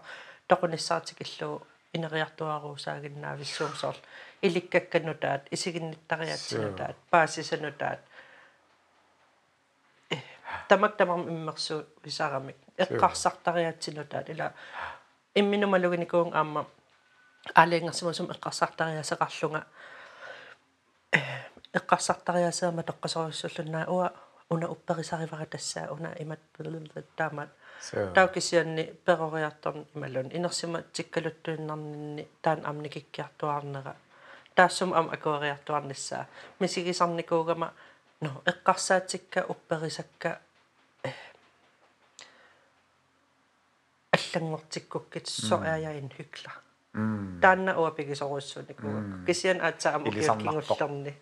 тоқуниссаартик 0.48 1.18
иллуу 1.26 1.56
инериартуаруусаагиннаависсуумсорл 1.92 4.00
иликкакканутаат 4.42 5.42
исигинниттариатсинутаат 5.50 6.96
паасисанутаат 7.10 8.00
тамак 10.68 10.96
тамам 10.96 11.28
иммерсуу 11.28 11.84
висарамик 12.04 12.56
эққарсартариатсинутаат. 12.76 14.30
Ила 14.30 14.52
имминумалугиникуун 15.34 16.34
аама 16.34 16.66
алингерсимусум 17.54 18.30
эққарсартариасеқарлунга 18.30 19.66
эққарсартариасаама 21.73 22.83
тоққасориуссуллунаа 22.83 23.85
уа 23.87 24.07
уна 24.49 24.67
упперисаривара 24.69 25.45
тассаа 25.45 25.91
уна 25.91 26.15
имат 26.19 26.39
таамат 27.17 27.49
таукисианни 28.13 28.93
перориарторн 29.05 29.85
ималун 29.95 30.29
инерсима 30.31 30.81
тиккалуттуиннарнинни 30.93 32.27
таан 32.41 32.65
амникиккиартуарнера 32.65 33.95
таассум 34.55 34.93
ам 34.93 35.09
акуариартуарниссаа 35.09 36.27
мисигисарникуугама 36.59 37.73
но 38.21 38.41
эққарсаатикка 38.45 39.45
упперисакка 39.49 40.39
аллангортиккуккит 44.11 45.27
соааяин 45.27 46.09
хykla 46.17 46.51
таанна 47.42 47.78
уапигисоруссуникуу 47.80 49.24
кисиан 49.26 49.60
аатса 49.60 49.94
аму 49.94 50.10
кингуллерни 50.10 51.14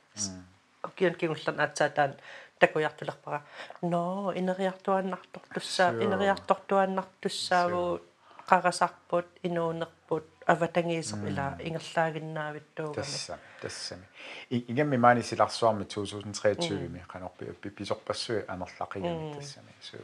киан 0.97 1.15
кингуллерн 1.15 1.61
аатса 1.61 1.89
таан 1.91 2.15
такуяртулерпара 2.59 3.43
но 3.83 4.33
инериартуаннартортуссаа 4.35 5.91
инериартортуаннартуссаагу 6.05 8.01
qarasarput 8.49 9.27
inuunerput 9.43 10.25
аватангиисер 10.47 11.19
ила 11.27 11.47
ингерлаагиннаавиттуугами 11.59 12.95
тасса 12.95 13.39
тассами 13.61 14.07
игэмми 14.51 14.97
маани 14.97 15.23
силарсуарми 15.23 15.85
2023 15.85 16.89
ми 16.89 17.01
канорпи 17.09 17.71
писорпассуи 17.71 18.45
анерлақигами 18.47 19.35
тассами 19.35 19.73
суу 19.81 20.01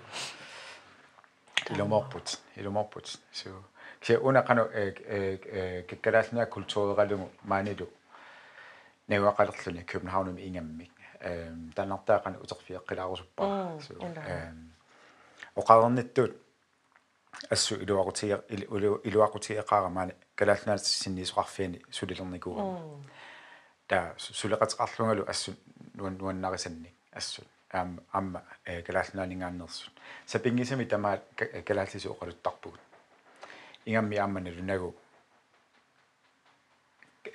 иломорпут 1.70 2.40
иломорпут 2.56 3.20
суу 3.32 3.62
ксе 4.02 4.18
уна 4.18 4.42
кану 4.42 4.64
э 4.72 4.94
э 5.06 5.82
кеккалаасна 5.88 6.46
культууралугу 6.46 7.30
маанилу 7.44 7.88
невақалерлуни 9.08 9.84
københavnum 9.84 10.36
ингаммик 10.38 10.90
эм 11.20 11.72
таннартаақана 11.76 12.38
утерфиэққилаарусуппаа 12.44 13.80
суу 13.80 14.02
эм 14.02 14.72
оқарнэттуут 15.54 16.32
ассу 17.50 17.74
илуақутиа 17.76 18.36
илуақутиеқарамаани 19.08 20.14
калаалнаат 20.34 20.82
синнисоқарфиани 20.84 21.82
сулилерникууга 21.90 22.64
та 23.86 24.14
сулеқатеқарлунгалу 24.18 25.28
ассу 25.28 25.54
нуан 25.94 26.16
нуаннарисанник 26.18 26.94
ассу 27.12 27.42
аам 27.70 28.00
амма 28.10 28.42
э 28.64 28.82
калаалнаанигааннерсут 28.82 29.92
сапингисами 30.26 30.84
тамаа 30.84 31.20
калааллису 31.66 32.10
оқалуттарпугут 32.14 32.80
ингамми 33.86 34.16
ааммани 34.16 34.50
лунагу 34.50 34.94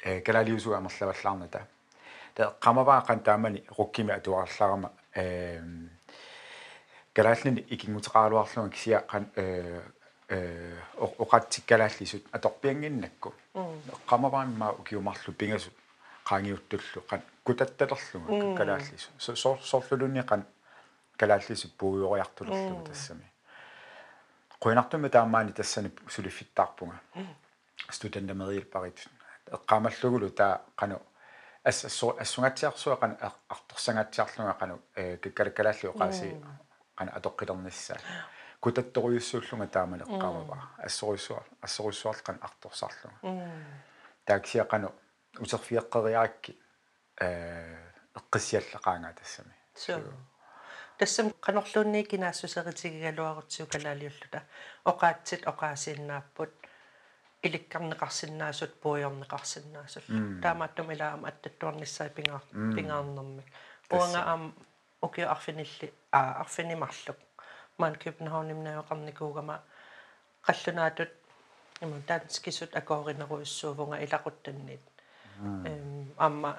э 0.04 0.22
калаалиусу 0.22 0.74
амерлаваллаарната 0.74 1.68
та 2.36 2.56
qamavaqan 2.62 3.20
taamani 3.24 3.64
rukkimi 3.78 4.12
atuarlarama 4.12 4.90
э 5.16 5.62
калааллини 7.14 7.66
икингутеқарлуарлуга 7.74 8.70
кисиа 8.70 9.00
қан 9.12 9.26
э 9.36 9.82
э 10.30 10.78
оқатсиккалааллисут 11.24 12.24
аторпиангиннакку 12.32 13.34
qamavaammaa 14.10 14.72
ukiumarlu 14.80 15.32
pingasut 15.40 15.76
qaangiuttullu 16.30 17.00
qan 17.10 17.22
kutattalerluga 17.46 18.58
kalaаллису 18.58 19.36
сор 19.44 19.58
сорлулунни 19.72 20.22
qan 20.30 20.42
калааллису 21.20 21.68
пууйориартулерлуга 21.80 22.84
тассами 22.90 23.26
quinartumi 24.63 25.10
taammaani 25.10 25.54
tassani 25.54 25.91
suliffittaarpunga 26.15 26.98
studentamarilparit 27.91 29.08
eqqaamalluгулу 29.58 30.30
таа 30.39 30.60
qanu 30.82 30.98
ассу 31.70 32.10
ассунгаатсиарсуа 32.24 32.98
qanu 33.02 33.15
арторсангаатсиарлунга 33.56 34.54
qanu 34.62 34.80
э 34.96 35.17
киккалаккалааллу 35.24 35.93
qaaси 36.02 36.30
qanu 36.98 37.12
атоққилерниссаа 37.17 38.00
кутатторуйуссууллунга 38.62 39.67
таамал 39.67 40.02
эққаамава 40.08 40.58
ассоруйссуар 40.88 41.43
ассоруйссуарл 41.62 42.22
qanu 42.28 42.39
арторсаарлунга 42.48 43.20
тааксиа 44.26 44.65
qanu 44.74 44.88
утерфиэққериаакки 45.43 46.54
э 47.22 47.28
эққиссиаллақаангаа 48.20 49.13
тассами 49.13 49.54
тассам 50.98 51.32
канорлуунни 51.46 52.04
кинаассусеритигигалуарутсуу 52.04 53.68
калаалиуллута 53.74 54.44
оqaатсит 54.92 55.42
оqaасииннааппут 55.52 56.52
иликкарнеқарсинаасут 57.46 58.72
пуйорнеқарсинаасул 58.82 60.06
таамааттум 60.42 60.92
илаама 60.94 61.28
аттаттуарниссаа 61.30 62.10
пингаар 62.10 62.44
пингаарнэрмик 62.76 63.48
уанга 63.92 64.22
аам 64.32 64.54
окио 65.02 65.30
арфинилли 65.30 65.94
аа 66.12 66.42
арфинимарлук. 66.42 67.18
Маан 67.78 67.96
кюпенхауннимнаеқарникуугама 67.96 69.62
қаллунаатут 70.42 71.12
иман 71.82 72.02
таанскисут 72.10 72.76
акооринеруйуссуувнга 72.76 73.98
илақуттаннит 74.06 74.82
эм 75.40 76.14
амма 76.18 76.58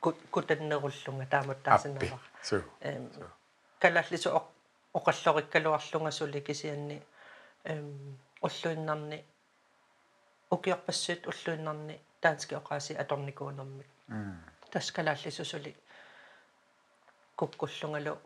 кутаннеруллунга 0.00 1.26
таамат 1.26 1.62
таасиннава 1.62 2.18
эм 2.80 3.10
калаллису 3.78 4.42
оқаллориккалуарлунга 4.94 6.10
сули 6.10 6.40
кисианни 6.40 7.02
эм 7.64 8.18
уллуиннарни 8.40 9.24
укиорпассуит 10.50 11.26
уллуиннарни 11.26 12.00
таански 12.20 12.54
оқааси 12.54 12.92
аторникуунэрмик 12.94 13.86
таскалааллисусули 14.72 15.76
куккуллунгалу 17.36 18.18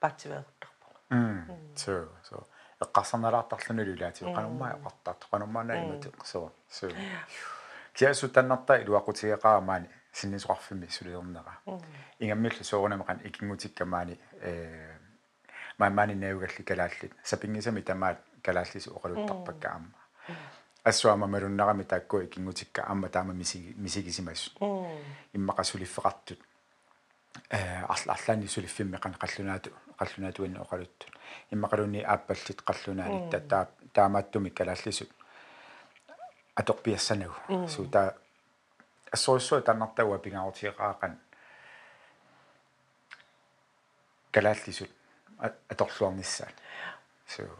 паатсивеэртарпо 0.00 0.86
м 1.10 1.46
so 1.76 2.08
so 2.28 2.44
эққарсарналаартарлуни 2.84 3.84
лулаати 3.88 4.24
қануммаа 4.24 4.76
эққартаат 4.76 5.20
қануммаана 5.32 5.72
имати 5.80 6.08
соо 6.24 6.52
соо 6.68 6.90
киасу 7.94 8.28
таннарта 8.28 8.82
илуақутигеқаамаани 8.82 9.88
синнисоқарфими 10.16 10.88
сулиернера 10.88 11.60
ингаммиллу 12.18 12.64
соорунамеқан 12.64 13.20
икингутиккамаани 13.28 14.18
э 14.40 14.96
маамаани 15.78 16.14
наугалли 16.14 16.62
калааллит 16.62 17.12
сапингисами 17.22 17.82
тамаат 17.82 18.18
калааллису 18.42 18.94
оқалуттарпакка 18.96 19.68
аама 19.68 19.92
ассуама 20.84 21.26
малуннарами 21.26 21.82
таакку 21.82 22.20
икингутикка 22.20 22.84
аама 22.86 23.08
таама 23.08 23.34
мисиги 23.34 23.74
мисигисимас 23.76 24.54
иммақасулиффеқартут 25.34 26.40
э 27.50 27.82
арла 27.82 28.14
арлаани 28.14 28.46
сулиффимме 28.46 28.96
қан 28.96 29.14
қаллунаату 29.22 29.70
қаллунаатуинна 29.98 30.60
оқалутту 30.64 31.06
иммақалуни 31.50 32.02
ааппаллит 32.02 32.62
қаллунаани 32.62 33.30
таа 33.48 33.68
таамааттуми 33.92 34.48
калааллисут 34.48 35.10
аторпиассанагу 36.54 37.68
суута 37.68 38.16
ассоруссуа 39.16 39.60
таннартауа 39.68 40.18
пингаарутиеқаақан 40.24 41.12
калааллисут 44.34 44.90
аторлуарниссаат 45.72 46.56
суу 47.34 47.56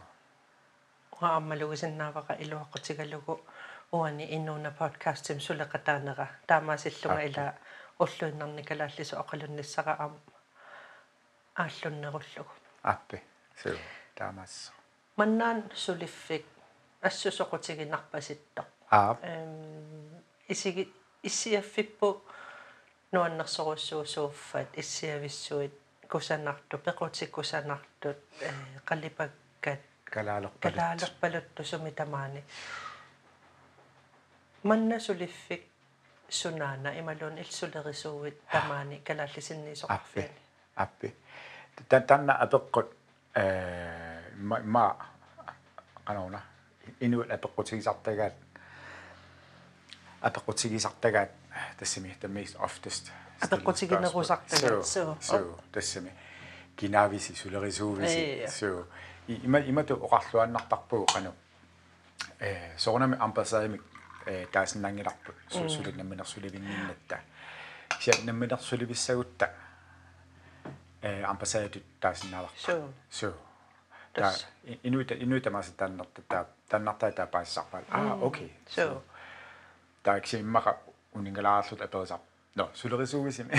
ааммалугисиннааваqa 1.21 2.33
илуаққутигалугу 2.43 3.33
уани 3.91 4.25
иннууна 4.35 4.71
подкастим 4.81 5.39
сулеқатаанера 5.47 6.27
таамаасиллунга 6.47 7.23
ила 7.29 7.45
уллуиннарни 8.03 8.63
калааллису 8.69 9.15
оқалунниссара 9.23 9.93
аам 10.03 10.13
ааллуннеруллугу 11.55 12.53
аппи. 12.83 13.21
Суу 13.61 13.77
таамаас. 14.15 14.71
Маннаан 15.17 15.63
сулиффик 15.73 16.45
ассусоқутигинарпаситтоқ 17.01 18.67
аа 18.91 19.17
эм 19.21 20.23
исиги 20.47 20.93
иссиаффиппу 21.23 22.23
нуаннерсоруссуусууффат 23.11 24.77
иссиависсуит 24.77 25.73
кусанарту 26.09 26.77
пеқутиккусанартут 26.77 28.17
э 28.41 28.51
қаллипаккат 28.85 29.79
калаалерпалут 30.03 30.61
калаалерпалутту 30.61 31.63
сумитамаани 31.63 32.43
манна 34.63 34.99
сулиффик 34.99 35.63
сунаана 36.29 36.99
ималун 36.99 37.37
илсулерисууит 37.37 38.37
тамаани 38.51 39.01
калааллисинниисоқарфиани 39.07 40.39
аппи 40.75 41.13
танна 42.07 42.33
апеққут 42.43 42.87
э 43.35 44.21
ма 44.37 44.97
канауна 46.05 46.41
инуут 46.99 47.29
апеққутигисартагаат 47.29 48.33
апеққутигисартагаат 50.21 51.31
тассими 51.79 52.15
the 52.21 52.27
most 52.27 52.55
oftest 52.59 53.11
апеққутигинерусартагаат 53.41 54.85
суу 54.85 55.17
суу 55.21 55.59
тассими 55.71 56.11
кинависи 56.75 57.33
сулерисуувиси 57.33 58.47
суу 58.49 58.85
има 59.27 59.59
имату 59.59 59.95
оқарлуаннартарпугу 59.95 61.05
қану 61.05 61.33
э 62.39 62.77
сорнами 62.77 63.17
ампасаами 63.19 63.81
э 64.25 64.45
таасиннангиларпут 64.51 65.35
сулиннаминерсуливинниннатта 65.49 67.19
сиат 67.99 68.23
намминерсуливиссагутта 68.23 69.51
э 71.01 71.23
ампасаатут 71.23 71.83
таасиннааварпу 71.99 72.57
суу 72.57 72.93
суу 73.09 73.33
та 74.13 74.33
инуита 74.83 75.13
инуита 75.13 75.51
маса 75.51 75.71
таннерта 75.73 76.21
та 76.27 76.47
таннартаа 76.69 77.11
таа 77.11 77.27
паассарпаал 77.27 77.83
аа 77.89 78.17
окей 78.21 78.51
суу 78.67 79.03
та 80.07 80.19
эксиммака 80.19 80.77
унингалаарлут 81.11 81.81
аперисар 81.81 82.21
но 82.55 82.71
сулерисуувисими 82.73 83.51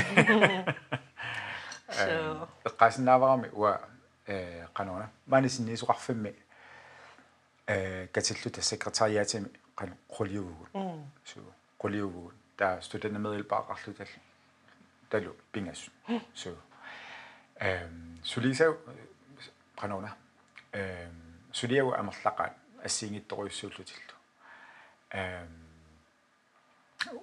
суу 1.93 2.49
эққасиннааварами 2.65 3.51
уа 3.53 3.81
э 4.27 4.67
канона 4.73 5.11
манисинниисоқарфимми 5.27 6.35
э 7.67 8.07
катиллута 8.07 8.63
секретариатими 8.63 9.51
қан 9.77 9.93
қулиугу 10.09 11.05
суу 11.23 11.53
қулиугу 11.79 12.33
таа 12.57 12.81
студентмедилпаақарлутал 12.81 14.09
талу 15.11 15.37
пингас 15.53 15.91
суу 16.35 16.57
эм 17.61 18.19
сулисау 18.25 18.79
канона 19.77 20.17
эм 20.73 21.13
сулиау 21.53 21.93
амерлақаат 21.93 22.55
ассиингитторуйуссууллутиллу 22.83 24.17
эм 25.11 25.68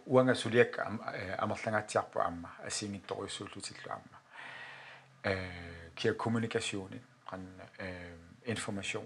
уанга 0.05 0.35
сулиак 0.35 0.79
амерлангаатсиарпу 1.37 2.19
аама 2.19 2.49
ассиингитторуйуссууллутиллу 2.65 3.91
аама 3.91 4.17
э 5.23 5.91
киа 5.95 6.13
kommunikation 6.13 6.99
qan 7.29 7.43
э 7.77 8.17
information 8.45 9.05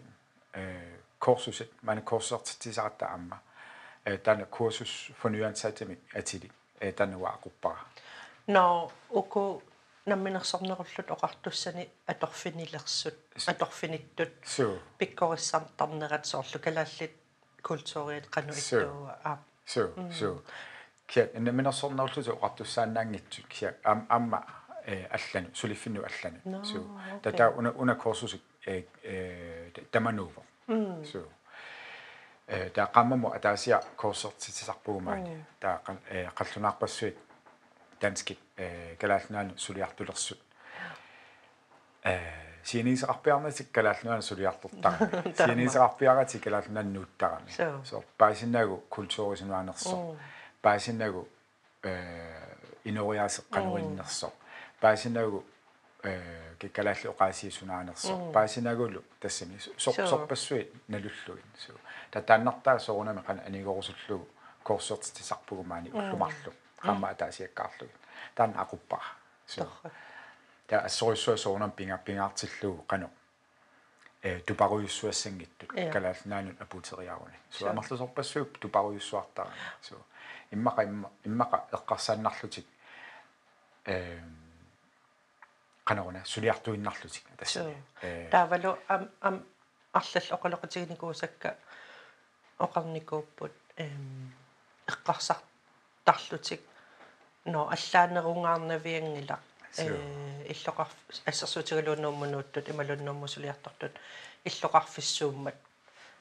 э 0.54 1.00
kursuset 1.20 1.72
mana 1.82 2.02
kursertitsarta 2.02 3.06
amma 3.16 3.38
э 4.06 4.18
тана 4.18 4.46
курсус 4.46 5.12
фонуансаатами 5.22 5.98
атили 6.14 6.52
э 6.80 6.92
тануаақуппара 6.92 7.86
но 8.48 8.92
уку 9.10 9.64
намминерсорнеруллут 10.06 11.10
оқартуссани 11.12 11.90
аторфинилерсут 12.08 13.16
аторфиниттут. 13.46 14.30
Суу 14.46 14.80
пиккориссартарнерат 14.98 16.26
соорлу 16.26 16.60
калааллит 16.60 17.12
культуриат 17.62 18.28
кану 18.28 18.54
иттуу 18.54 19.10
аа 19.24 19.38
суу 19.70 19.90
суу 20.12 20.42
киа 21.08 21.30
намминерсорнеруллуту 21.34 22.32
оқартуссаанаангитсут 22.34 23.48
киа 23.48 23.74
ам 23.84 24.06
амма 24.10 24.46
э 24.86 25.06
аллану 25.16 25.50
сулиффинну 25.54 26.04
аллану 26.10 26.66
суу 26.66 26.84
тата 27.24 27.50
уна 27.52 27.72
уна 27.72 27.96
курсус 27.96 28.36
э 28.66 28.84
э 29.04 29.72
тамануво 29.92 30.44
суу 31.12 31.28
э 32.48 32.70
та 32.70 32.90
qammamu 32.96 33.28
атаасиа 33.36 33.82
курсертитисарпугумаани 33.96 35.46
таа 35.60 35.82
э 36.10 36.30
қаллунаарпассуит 36.38 37.18
данскит 38.02 38.40
э 38.58 38.96
калаалнаану 38.96 39.58
сулиартулерсут 39.58 40.40
э 40.40 40.49
сиенисеқарпиарнатик 42.70 43.72
калаалнаану 43.72 44.22
сулиартортарами 44.22 45.34
сиенисеқарпиаратик 45.38 46.44
калаалнааннууттарами 46.44 47.52
со 47.84 48.04
паасиннаагу 48.18 48.78
культуурисинуанерсо 48.90 50.16
паасиннаагу 50.62 51.28
э 51.84 51.94
инориаасеққануиннерсо 52.84 54.30
паасинаагу 54.80 55.44
э 56.04 56.56
киккалаалли 56.60 57.08
оqaасиисунаанерсо 57.14 58.32
паасинаагулу 58.34 59.04
тассами 59.20 59.58
сорпассуи 59.78 60.70
налуллугин 60.88 61.52
су 61.58 61.74
татааннартаа 62.12 62.80
сорунами 62.80 63.22
қана 63.28 63.42
анигорусуллугу 63.48 64.28
корсертисарпугумаани 64.64 65.90
уллумарлу 65.94 66.54
qamma 66.86 67.08
ataasiakkaarlugi 67.14 67.96
taan 68.36 68.54
aquppaa 68.64 69.08
so 69.48 69.66
ta 70.70 70.80
assorussua 70.86 71.38
soornam 71.38 71.72
pinga 71.72 71.98
pingaartillugu 71.98 72.84
qanu 72.88 73.10
э 74.22 74.40
тупарuyussuassangиттут 74.48 75.70
калаалнаанут 75.94 76.62
апутериаруни 76.62 77.38
су 77.50 77.68
амарлусорпассууп 77.68 78.58
тупарuyussuартара 78.60 79.52
су 79.82 79.96
иммака 80.52 80.84
имма 80.84 81.10
иммака 81.26 81.66
эққарсааннарлутик 81.72 82.66
э 83.86 84.20
канаруна 85.84 86.26
сулиартуиннарлутик 86.26 87.24
тасса 87.38 87.74
э 88.02 88.30
таавалу 88.30 88.78
ам 88.88 89.10
ам 89.22 89.46
арлал 89.94 90.28
оқалоқатигникуусакка 90.36 91.56
оқарникууппут 92.60 93.54
эм 93.78 94.34
эққарсартарлутик 94.88 96.62
но 97.46 97.70
аллаанерungаарнавиангила 97.70 99.40
э 99.40 99.49
иллоқар 99.78 100.88
ассерсуутигалууннууммунууттут 101.26 102.70
ималуннууммусулиартартут 102.70 103.94
иллоқарфиссууммат 104.46 105.56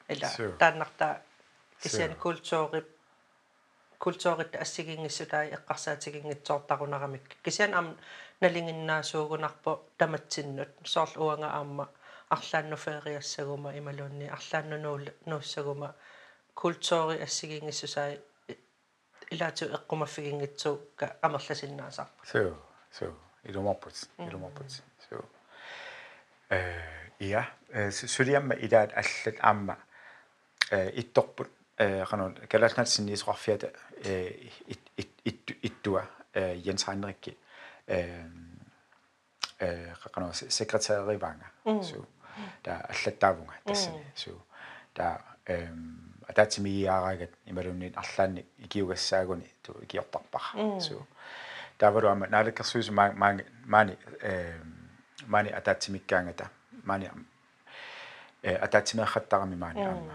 ила 0.07 0.29
тааннарта 0.59 1.21
кисиан 1.81 2.13
культуурip 2.13 2.87
культуурит 3.97 4.55
ассигингиссутаа 4.55 5.45
эққарсаатигингитсоортарунарамик 5.55 7.23
кисиан 7.43 7.73
ам 7.73 7.97
налингиннаасуугунарпо 8.41 9.81
таматсиннут. 9.97 10.69
Соорлу 10.85 11.25
уанга 11.25 11.49
аама 11.51 11.89
арлаанну 12.29 12.77
фериассагума 12.77 13.77
ималуунни 13.77 14.27
арлаанну 14.27 14.99
нууссагума 15.25 15.95
культуури 16.53 17.21
ассигингиссусаа 17.21 18.17
илаату 19.31 19.65
эққумаффигингитсу 19.65 20.81
ка 20.95 21.17
амерласиннаасарпа 21.21 22.23
so 22.31 22.55
so 22.91 23.28
ilumorput 23.45 24.09
ilumorput 24.19 24.81
so 25.09 25.23
э 26.49 26.73
я 27.19 27.45
сулиамма 27.91 28.55
илаат 28.55 28.93
аллат 28.93 29.37
аама 29.39 29.77
э 30.71 30.91
ittorput 31.01 31.49
э 31.77 32.05
канун 32.05 32.35
калаалнатсинниисоқарфиата 32.47 33.71
э 34.03 34.49
иттуа 35.61 36.05
э 36.33 36.55
Jens 36.55 36.85
Heinrich 36.87 37.37
э 37.87 38.29
э 39.59 39.93
канун 40.11 40.33
секретариванга 40.33 41.51
so 41.65 42.05
та 42.63 42.81
аллаттаавунга 42.81 43.53
тассани 43.65 44.05
so 44.15 44.41
та 44.93 45.21
эм 45.45 46.09
атаатимииаарагат 46.29 47.31
ималунниит 47.45 47.97
арлаанни 47.97 48.45
икиугассаагуни 48.59 49.49
ту 49.63 49.73
икиортарпара 49.81 50.79
суу 50.79 51.05
таваруама 51.79 52.27
наалаккерсуусу 52.27 52.93
маа 52.93 53.13
маани 53.13 53.43
маани 53.65 53.97
э 54.21 54.59
маани 55.27 55.49
атаатимиккаангата 55.59 56.49
маани 56.83 57.09
э 58.43 58.55
атаатимеахаттарами 58.65 59.55
маани 59.55 59.85
аама 59.85 60.13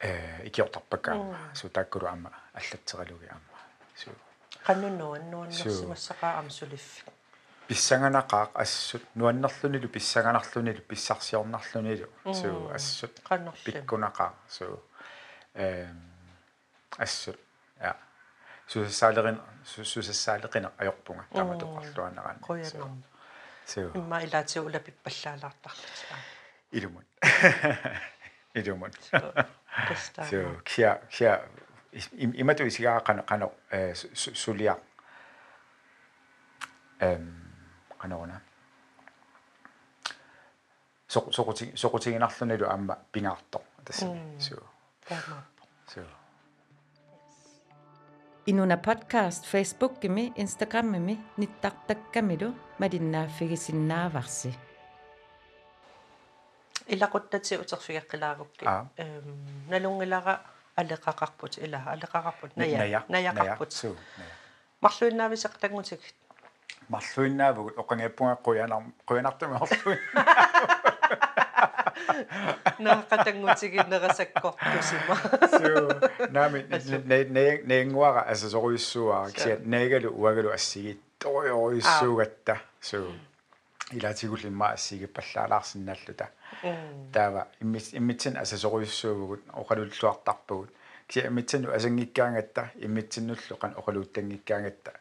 э 0.00 0.46
икиортарпаккаама 0.48 1.38
суу 1.54 1.70
тааккулу 1.70 2.06
аама 2.06 2.30
аллатсералуги 2.52 3.26
аама 3.26 3.58
суу 3.96 4.14
qannunnuan 4.66 5.24
nuannersimassaqaa 5.32 6.38
amsuliffi 6.42 7.04
писсаганақаақ 7.68 8.50
ассут 8.54 9.04
нуаннерлунилу 9.14 9.88
писсаганарлунилу 9.88 10.82
писсарсиорнарлунилу 10.90 12.08
суу 12.40 12.68
ассут 12.76 13.14
пиккунақаа 13.64 14.32
суу 14.48 14.82
эм 15.54 15.98
ассут 16.98 17.38
я 17.80 17.96
сусаалерин 19.64 19.92
сусассаалеқина 19.92 20.68
аёрпунга 20.78 21.24
таматоқарлуанараан 21.32 22.38
қуянерм 22.46 23.02
суу 23.66 23.90
имма 23.94 24.22
илаатиу 24.24 24.64
улапиппаллаалаартарлут 24.66 25.98
аа 26.12 26.18
илумун 26.72 27.04
илумун 28.54 28.92
кста 29.88 30.24
суу 30.30 30.60
киа 30.64 31.00
киа 31.10 31.40
имату 32.42 32.66
исигаа 32.66 33.00
қана 33.00 33.22
қано 33.30 33.52
э 33.70 33.94
сулиа 33.94 34.76
эм 37.00 37.24
qanaruna 38.00 38.40
soq 41.08 41.32
soquti 41.36 41.72
soqutiginarlunilu 41.82 42.66
amma 42.74 42.94
pingaartor 43.12 43.62
tassani 43.84 44.40
so 45.86 46.02
таамааппо 48.46 48.50
so 48.50 48.50
Inuna 48.50 48.76
podcast 48.76 49.46
Facebook 49.46 50.00
gimi 50.00 50.32
Instagram 50.36 50.92
gimi 50.92 51.18
nittaqtakkamilu 51.38 52.54
malinnaaffigisinnaavaarsi 52.78 54.54
илақуттати 56.88 57.56
утерфигаққилаагукки 57.62 58.64
Аа. 58.66 58.86
эм 58.98 59.46
налунгилара 59.70 60.40
алеқақарпут 60.76 61.58
ила 61.64 61.78
алеқақарпут 61.94 62.50
ная 62.56 63.04
наякарпут 63.08 63.72
so 63.72 63.96
марлуиннаависеқ 64.82 65.52
тангутик 65.60 66.00
марлуиннаавгут 66.88 67.74
оқангаппунга 67.82 68.36
қуянар 68.46 68.82
қуянартуми 69.08 69.56
орлуин 69.62 69.98
ne 77.08 77.24
ne 77.36 77.44
neingwara 77.64 78.20
altså 78.20 78.50
soruissuara 78.50 79.30
ksia 79.30 79.56
negalu 79.64 80.08
uagalu 80.08 80.52
assigi 80.52 80.98
toriorisuugatta 81.18 82.56
so 82.80 82.98
ilaatigullimma 83.92 84.66
assigi 84.76 85.06
pallaalaarsinnalluta 85.06 86.26
таава 87.12 87.46
иммис 87.62 87.94
иммитсин 87.94 88.36
аса 88.36 88.56
соруйуссуугут 88.58 89.42
оқалуллуартарпугут 89.62 90.70
кися 91.08 91.26
иммитсину 91.26 91.72
асангиккаангатта 91.76 92.62
иммитсиннуллу 92.86 93.56
кан 93.62 93.72
оқалууттангиккаангатта 93.80 94.92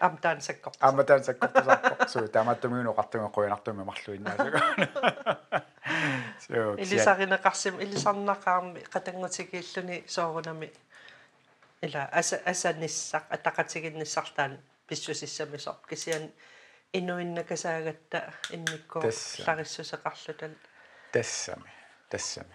амтаан 0.00 0.40
саккор 0.40 0.72
амматаан 0.80 1.24
саккортусарпо 1.24 2.08
суу 2.08 2.28
тааматтумиуну 2.28 2.90
оқартуми 2.92 3.30
қуянартуми 3.36 3.84
марлуиннаасуга 3.84 4.60
соо 4.60 5.60
илисаринеқарсим 6.82 7.80
илисарнақарми 7.80 8.80
қатангутигииллуни 8.94 10.04
соорунами 10.06 10.72
ила 11.82 12.08
аса 12.12 12.36
асаниссақ 12.44 13.24
атақатигинниссартаан 13.30 14.58
писсусиссамисо 14.88 15.76
кисиан 15.88 16.30
инуиннакасаагатта 16.92 18.32
инникко 18.50 19.00
Тасса. 19.00 19.42
лариссусеқарлутал 19.46 20.54
тассами 21.12 21.70
тассами 22.08 22.54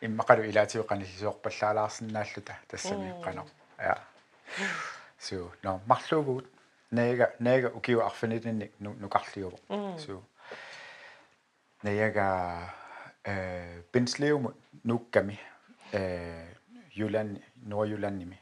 иммақалу 0.00 0.42
илаатиу 0.44 0.82
қанисисуорпаллаалаарсинааллута 0.84 2.58
тассами 2.68 3.14
қано 3.24 3.46
я 3.78 3.98
суу 5.18 5.52
но 5.62 5.80
марлуугут 5.86 6.46
нега 6.90 7.34
нега 7.38 7.68
укиу 7.68 8.04
арфинитинник 8.04 8.72
нукарлиуво 8.80 9.58
суу 9.98 10.22
нега 11.82 12.74
э 13.24 13.82
бинслеум 13.92 14.54
нукками 14.84 15.38
э 15.92 16.54
юлан 16.94 17.42
норюланними 17.56 18.38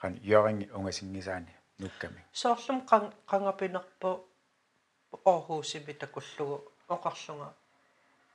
қан 0.00 0.18
йоринг 0.22 0.74
унгасингисаани 0.76 1.52
нукками 1.78 2.20
соорлум 2.32 2.78
қан 2.90 3.12
қангапинерпо 3.30 4.10
орхуусими 5.24 5.92
такуллугу 5.92 6.72
оқарлунга 6.88 7.52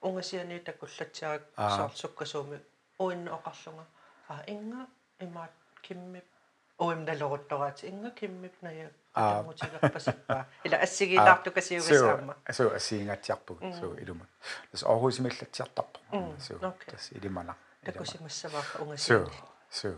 унгасиани 0.01 0.59
такуллатсиарак 0.59 1.43
Аа. 1.55 1.69
соорлсуккасууми 1.77 2.59
уинна 2.99 3.29
оқарлунга 3.37 3.85
а 4.29 4.43
инга 4.47 4.87
имаат 5.19 5.51
киммип 5.81 6.25
уим 6.79 7.05
налоруттораати 7.05 7.87
инга 7.87 8.11
киммип 8.11 8.53
ная 8.61 8.91
Аа. 9.17 9.43
мутигерпасиппаа 9.43 10.43
ила 10.65 10.77
ассигилаарту 10.85 11.51
касиугасаама 11.51 12.35
суу 12.57 12.69
ассиингатсиарпуг 12.79 13.57
суу 13.79 13.93
илума 14.03 14.25
тас 14.71 14.83
орхусимиллатсиартарпо 14.83 15.99
суу 16.45 16.59
тас 16.91 17.11
илимана 17.17 17.55
такусимассаваарка 17.85 18.77
суу 18.77 18.83
унгасиани 18.85 19.31
суу 19.79 19.97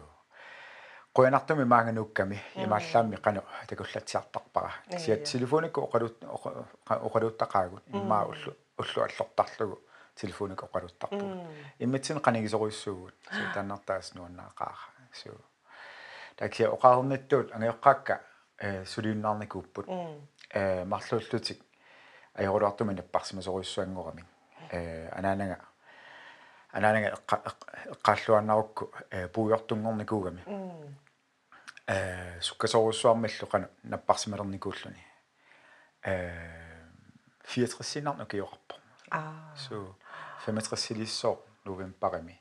qoyanartumi 1.18 1.66
maanganuukkami 1.74 2.38
imaallaammi 2.64 3.18
qanu 3.26 3.42
takullatsiartarpara 3.70 4.72
siat 5.04 5.24
telefonikku 5.32 5.80
oqalut 5.88 6.18
oqaluttaqaagut 7.08 7.84
immaa 8.00 8.24
ullu 8.32 8.52
ullu 8.82 9.00
allortarlugu 9.08 9.78
telefonikku 10.22 10.66
oqaluttarpu 10.70 11.26
immitsin 11.80 12.22
qanigisoruissuugut 12.26 13.16
suu 13.36 13.48
tannartaas 13.54 14.08
nuannaaqaaqa 14.16 14.86
suu 15.22 15.38
taksia 16.40 16.70
oqaarnittuut 16.76 17.48
angeoqqaakka 17.56 18.14
э 18.60 18.86
сулиуннаарникууппут 18.86 19.88
э 20.54 20.86
марлууллутик 20.86 21.60
ajorluartumi 22.34 22.94
napparsimasoruissuanngorami 22.94 24.24
э 24.72 25.10
анаанага 25.18 25.58
анаанага 26.72 27.18
эққааллуаннарукку 27.94 28.92
э 29.10 29.28
пуйортунгорникуугами 29.28 30.42
э 31.88 32.42
суккасоруссуармаллу 32.42 33.48
қана 33.52 33.70
наппарсималерникууллуни 33.84 35.04
э 36.04 36.60
64-синарну 37.50 38.26
киоқарпо 38.28 38.76
аа 39.10 39.56
су 39.58 39.96
65-силиссоо 40.46 41.40
новембарами 41.66 42.40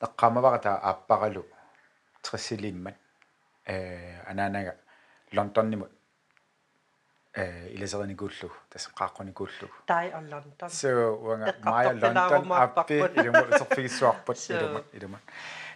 таққамаварата 0.00 0.78
ааппаралу 0.78 1.44
30-силиммат 2.22 2.96
э 3.66 4.20
анаанага 4.26 4.76
лондоннимут 5.36 5.90
э 7.34 7.68
иласерникууллу 7.74 8.48
тас 8.70 8.88
қааққоникууллу 8.98 9.68
тай 9.86 10.10
аллантан 10.12 10.70
so 10.70 10.88
uanga 11.26 11.46
Eqqartorpilaarumaapparput. 11.52 11.70
maya 11.70 11.92
london 12.02 12.52
appi 12.62 12.96
ilmu 13.24 13.42
userfigissuarput 13.54 14.36
So. 14.36 14.54
ilmu 14.54 14.80
ilmu 14.92 15.16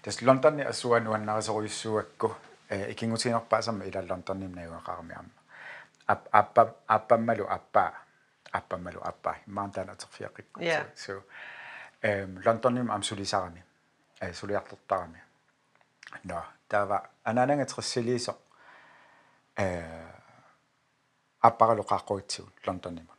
tas 0.02 0.22
londonni 0.22 0.62
asuan 0.72 1.06
uannarisoruissuakku 1.08 2.28
eh 2.70 2.90
ikingutiinerpaasamma 2.92 3.84
ila 3.84 4.02
londonim 4.10 4.52
nayuaqarmi 4.58 5.14
amma 5.20 5.40
ap 6.08 6.22
appa 6.40 6.62
appammalu 6.96 7.46
appa 7.56 7.84
appammalu 8.52 9.00
appa 9.10 9.30
immaantaana 9.48 9.92
aterfiaqikku 9.92 10.60
Yeah. 10.60 10.84
so 10.94 11.12
em 12.02 12.30
londonim 12.44 12.90
am 12.90 13.02
sulisarami 13.02 13.62
аппаралу 21.40 21.82
qaaqquutsigut 21.82 22.66
лондоннима 22.66 23.14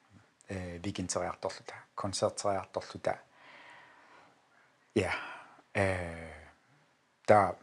э 0.49 0.77
викинтериарторлута 0.77 1.73
концертериарторлута 1.95 3.19
я 4.95 5.11
э 5.73 6.33
та 7.25 7.55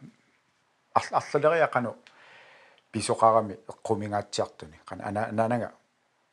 арлалериақану 0.93 1.95
писоқарами 2.91 3.59
эққумингаатсиартуни 3.67 4.79
қана 4.85 5.07
ана 5.07 5.27
ананага 5.29 5.71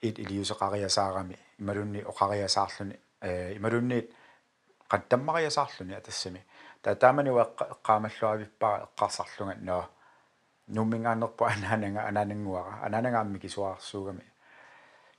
ит 0.01 0.19
илиусеқариасаарами 0.19 1.39
ималунни 1.59 2.01
оқариасаарлуни 2.03 2.99
э 3.21 3.57
ималунниит 3.57 4.15
qattammaриасаарлуни 4.89 5.95
атассами 5.95 6.45
таа 6.83 6.95
таамануа 6.95 7.45
эққаамаллуавиппаа 7.59 8.89
эққарсарлунга 8.89 9.55
ноо 9.61 9.89
нуммингаанерпу 10.77 11.45
анаанага 11.45 12.01
анаанангуара 12.09 12.73
анаанангаамми 12.87 13.39
кисуаарсуугами 13.45 14.27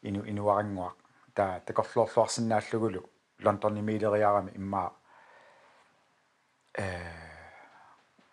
ину 0.08 0.20
инуарангуақ 0.32 0.98
таа 1.36 1.60
такорлоорлуарсинааллугулу 1.68 3.02
лондонни 3.46 3.82
милериарами 3.82 4.52
иммаа 4.60 4.92
э 6.78 6.88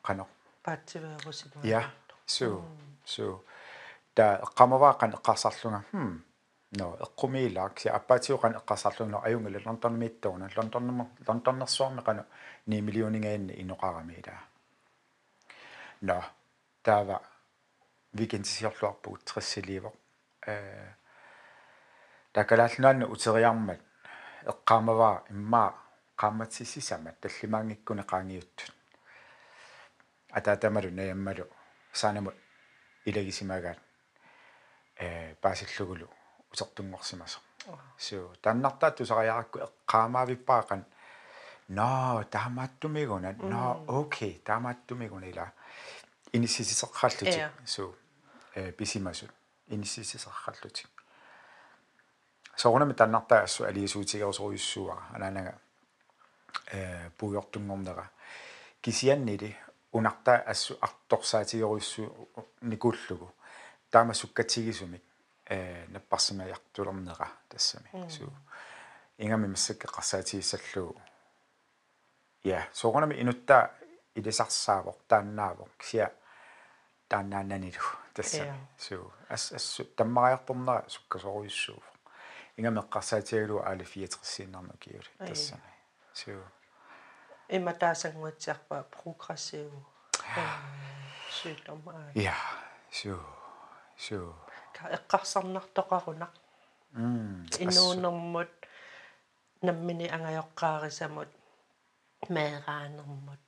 qano 0.07 0.25
паатсивеерусима 0.65 1.63
ja 1.65 1.83
so 2.27 2.49
so 3.05 3.25
таа 4.15 4.41
эққамавааққан 4.47 5.11
эққарсарлунга 5.19 5.81
хм 5.93 6.13
no 6.79 6.87
эққумиилаак 7.07 7.81
си 7.81 7.89
аппаатиоқан 7.89 8.53
эққарсарлунга 8.61 9.19
аюнгала 9.27 9.61
лондонмииттугна 9.67 10.51
лондоннерма 10.57 11.07
лондоннерсуарми 11.29 12.03
қано 12.09 12.25
9 12.67 12.81
миллионингаанни 12.87 13.53
инуқарамиила 13.63 14.37
no 16.03 16.23
таава 16.83 17.21
викентисиорлуарпугут 18.13 19.25
30 19.25 19.93
э 20.47 20.95
такалааллунаанна 22.33 23.07
утериармат 23.07 23.81
эққаамаваа 24.53 25.25
иммаа 25.31 25.75
qaammatsissisama 26.21 27.11
tallimaangikkune 27.21 28.05
qaangiuttut 28.13 28.73
атаатамалу 30.39 30.91
наяммалу 30.91 31.45
саанаму 31.93 32.33
илагисимагаат 33.05 33.79
э 34.97 35.35
паасиллугулу 35.43 36.09
усертунгорсимасо 36.53 37.39
суу 37.99 38.33
таннартаат 38.43 38.97
тусариаракку 38.97 39.59
эққаамаавиппаақан 39.67 40.83
но 41.69 42.25
таамааттумигуна 42.31 43.31
но 43.53 43.85
окей 44.01 44.41
таамааттумигуна 44.45 45.53
ила 46.33 46.45
иниссисисеққаллутик 46.45 47.51
суу 47.67 47.95
э 48.55 48.73
писимасут 48.73 49.31
иниссисисеққаллутик 49.69 50.89
соорнами 52.57 52.93
таннартаа 52.93 53.43
ассу 53.43 53.65
алиисуутигерусоруйуссуара 53.65 55.03
анаанага 55.13 55.59
э 56.73 57.11
пуйортунгорнера 57.19 58.11
кисианнили 58.81 59.57
унарта 59.93 60.37
ассу 60.37 60.79
арторсаатигеруйссу 60.81 62.29
никуллугу 62.61 63.35
таама 63.91 64.15
суккатигисумик 64.15 65.03
э 65.47 65.87
наппарсимаяртулернера 65.89 67.29
тассами 67.49 68.09
суу 68.09 68.33
ингами 69.19 69.49
массакка 69.49 69.89
қарсаатигиссаллугу 69.89 71.01
я 72.45 72.69
соорнами 72.73 73.21
инутта 73.21 73.75
илисарсаавор 74.15 74.95
тааннаавор 75.09 75.69
кisia 75.79 76.13
тааннааннанилу 77.11 77.91
тассами 78.15 78.57
суу 78.79 79.13
ас 79.29 79.53
ассу 79.59 79.85
таммариарторнера 79.99 80.85
суккасоруйуссуу 80.95 81.83
ингамеққарсаатигалу 82.57 83.57
аали 83.69 83.85
64 83.85 84.79
киули 84.83 85.11
тассами 85.19 85.73
суу 86.13 86.43
има 87.49 87.73
таасангуатсиарпа 87.75 88.85
прогрессив 88.95 89.71
сүйtom 91.41 91.83
ja 92.15 92.35
суу 92.91 93.19
суу 93.97 94.35
эққарсарнартоқарунақ. 94.97 96.33
М 96.95 97.47
инуунэрмут 97.59 98.51
наммини 99.63 100.07
ангайоққаарисамут 100.17 101.31
меераанермут 102.29 103.41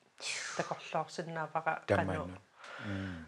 такорлоорсиннаапаqa 0.56 1.72
кану 1.86 2.28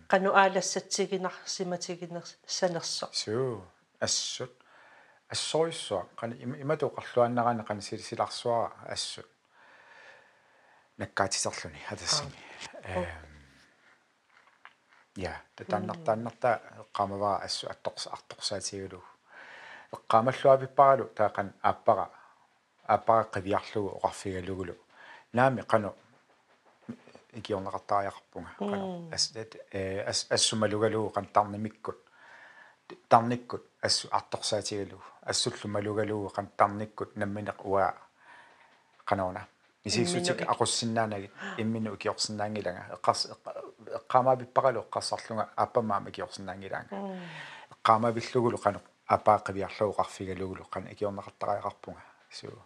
кану 0.09 0.35
аалассатсигинарсиматигинер 0.35 2.25
санерсо 2.47 3.09
суу 3.13 3.65
ассут 4.01 4.53
ассориссуа 5.29 6.07
қани 6.17 6.35
имату 6.61 6.89
қарлуаннарана 6.89 7.65
қани 7.65 7.81
силсиларсуара 7.81 8.73
ассут 8.89 9.27
наккаатисерлуни 10.99 11.79
хатассими 11.89 12.33
э 12.83 13.07
я 15.17 15.41
татаннартааннарта 15.57 16.61
эққамаваа 16.83 17.43
ассу 17.45 17.69
атторс 17.69 18.07
арторсаатигулу 18.07 19.03
эққамаллуавиппаралу 19.93 21.05
таақан 21.15 21.53
ааппара 21.63 22.11
ааппара 22.87 23.25
қивиарлугу 23.35 23.99
оқарфигалугулу 23.99 24.75
наами 25.33 25.63
қану 25.63 25.95
икиорнеқартариақарпунга 27.41 28.51
қану 28.59 29.13
ас 29.13 29.33
э 29.73 30.05
ас 30.07 30.27
ассумалугалугу 30.31 31.13
қан 31.17 31.27
тарнимиккут 31.33 31.99
тарниккут 33.09 33.65
ассу 33.83 34.09
арторсаатигалугу 34.11 35.03
ассуллумалугалугу 35.23 36.33
қан 36.37 36.47
тарниккут 36.57 37.17
намминеқ 37.17 37.65
уа. 37.65 37.95
Қанауна 39.05 39.45
исиссутик 39.85 40.41
aqussinnaanagi 40.49 41.29
иммину 41.59 41.95
икиорсиннаангилага 41.95 42.97
эққарс 42.97 43.29
эққаамаапиппаралу 43.99 44.81
эққарсарлунга 44.81 45.51
аппамаама 45.57 46.09
икиорсиннаангилаага 46.09 46.89
эққаамаавиллугулу 47.75 48.57
қану 48.65 48.81
апааққивиарлугу 49.07 49.97
қарфигалугулу 50.01 50.65
қана 50.73 50.89
икиорнеқартариақарпунга 50.95 52.01
суу 52.31 52.63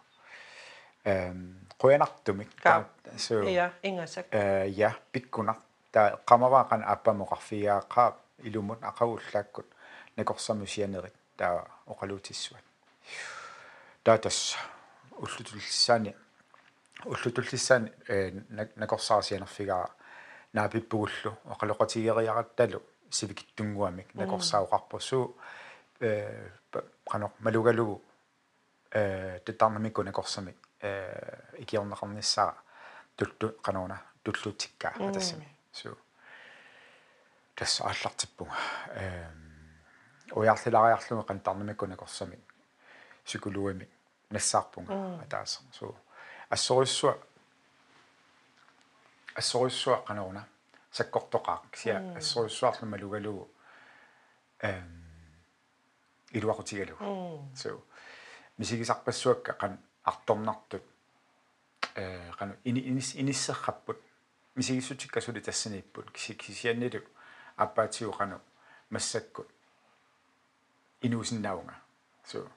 эм 1.05 1.59
қуянартумик 1.79 2.49
суу 3.17 3.43
я 3.43 3.73
ингасак. 3.83 4.27
Э 4.31 4.67
я 4.67 4.95
пиккуна 5.11 5.55
та 5.91 6.15
эққамаваа 6.15 6.67
қана 6.69 6.85
аппамо 6.85 7.25
қарфигааққаа 7.25 8.13
илумут 8.43 8.79
ақагуллааккут 8.81 9.65
накорсамусианерит 10.17 11.13
таа 11.37 11.67
оқалуутиссуат. 11.87 12.63
Таатас 14.03 14.57
уллутуллиссаани. 15.17 16.15
Уллутуллиссаани 17.05 17.91
э 18.07 18.31
накорсаарсианерфигаа 18.75 19.89
наапиппугуллу 20.53 21.37
оқалоқатигериаратталу 21.45 22.81
сивикиттунгуамик 23.09 24.13
накорсаоқарпуссуу 24.13 25.35
э 26.01 26.51
қано 27.05 27.31
малугалугу 27.39 28.01
э 28.91 29.39
тетарнамикку 29.45 30.03
накорсамик 30.03 30.55
э 30.81 31.61
икиорнеқарниссаа 31.63 32.55
туллу 33.15 33.53
қанона 33.61 33.97
туллутиккаа 34.23 34.93
атассами 35.09 35.47
суу 35.71 35.97
тасса 37.55 37.83
ааллартиппунга 37.85 38.55
э 38.95 39.31
уярлилариарлуга 40.31 41.23
қантарнамикку 41.33 41.87
накорсамик 41.87 42.39
сикулуамик 43.25 43.89
нассаарпунга 44.29 45.21
атааса 45.23 45.61
суу 45.71 45.95
ассориссуа 46.49 47.17
ассориссуа 49.35 50.03
канаруна 50.05 50.47
саккортоқаақ. 50.91 51.75
Сиа 51.75 52.15
ассориссуарлума 52.17 52.97
лугалугу 52.97 53.49
эм 54.61 55.05
илуақутигалугу 56.31 57.49
соо 57.55 57.83
мисигисарпассуакка 58.57 59.53
қан 59.53 59.77
арторнартут 60.03 60.83
э 61.95 62.31
қану 62.31 62.55
ини 62.63 62.79
инис 62.79 63.15
иниссерраппут 63.15 63.97
мисигиссутиккасули 64.55 65.39
тассаниппут 65.39 66.11
кисианнилу 66.11 67.01
аппаатиу 67.55 68.11
қану 68.11 68.39
массаккут. 68.89 69.47
Инуусиннаунга. 71.01 71.75
Соо 72.25 72.49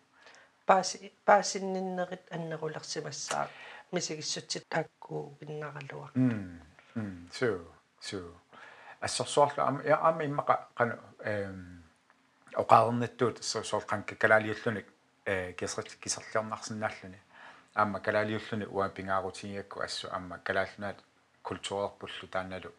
пааси 0.67 1.13
паасинниннерит 1.25 2.23
аннерулерсимассаа. 2.31 3.49
Мисигиссутсит 3.91 4.69
таакку 4.69 5.37
иннаралуа 5.41 6.11
м 6.15 6.63
м 6.95 7.29
суу 7.33 7.61
суу 8.01 8.33
ассорсуарлу 9.01 9.63
ам 9.63 9.83
ам 9.85 10.25
иммака 10.25 10.69
кану 10.75 10.99
эм 11.19 11.85
оқаарнаттуут 12.55 13.43
соор 13.43 13.85
канка 13.85 14.15
калаалиуллуник 14.15 14.87
э 15.25 15.53
кисрит 15.53 15.95
кисерлиорнарсинааллуни 15.97 17.21
аама 17.75 18.01
калаалиуллуни 18.01 18.67
уа 18.67 18.89
пингаарутигиакку 18.89 19.81
ассу 19.81 20.09
аама 20.13 20.39
калааллунаат 20.39 20.99
культуреерпуллу 21.43 22.29
тааналу 22.31 22.73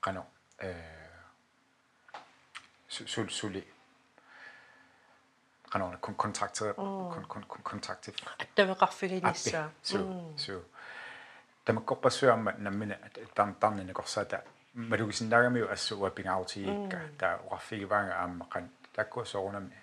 кану 0.00 0.26
э 0.58 0.74
сул 2.88 3.28
сули 3.30 3.66
канаана 5.72 5.98
контрактер 5.98 6.74
контрактив 7.64 8.14
аттавеқарфигинissaa 8.38 9.70
су 9.82 9.98
су 10.36 10.64
тамаккорпассуарма 11.64 12.52
наммина 12.58 12.98
тан 13.34 13.54
тарнина 13.54 13.92
корсаата 13.92 14.44
малугисинаагами 14.74 15.60
ассу 15.74 15.98
уаппингаутигикка 16.00 16.98
таа 17.18 17.40
уарфигиваанга 17.50 18.14
ааммақан 18.22 18.68
такку 18.94 19.24
соорунами 19.24 19.76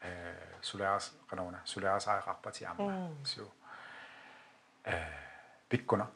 э 0.00 0.34
сулаас 0.62 1.12
канауна 1.28 1.60
сулаасаақарпати 1.64 2.64
аама 2.64 3.10
су 3.24 3.50
э 4.86 4.92
пиккуна 5.68 6.06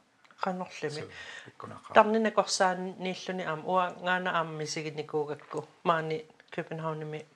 qannerlimi 0.44 1.02
пиккуна 1.44 1.80
tarnina 1.94 2.30
korsaan 2.30 2.94
niilluni 2.98 3.44
aam 3.46 3.62
ua 3.72 3.84
ngaana 4.04 4.30
aam 4.38 4.48
misignikugakku 4.58 5.68
maani 5.84 6.18
Københavnimi 6.54 7.26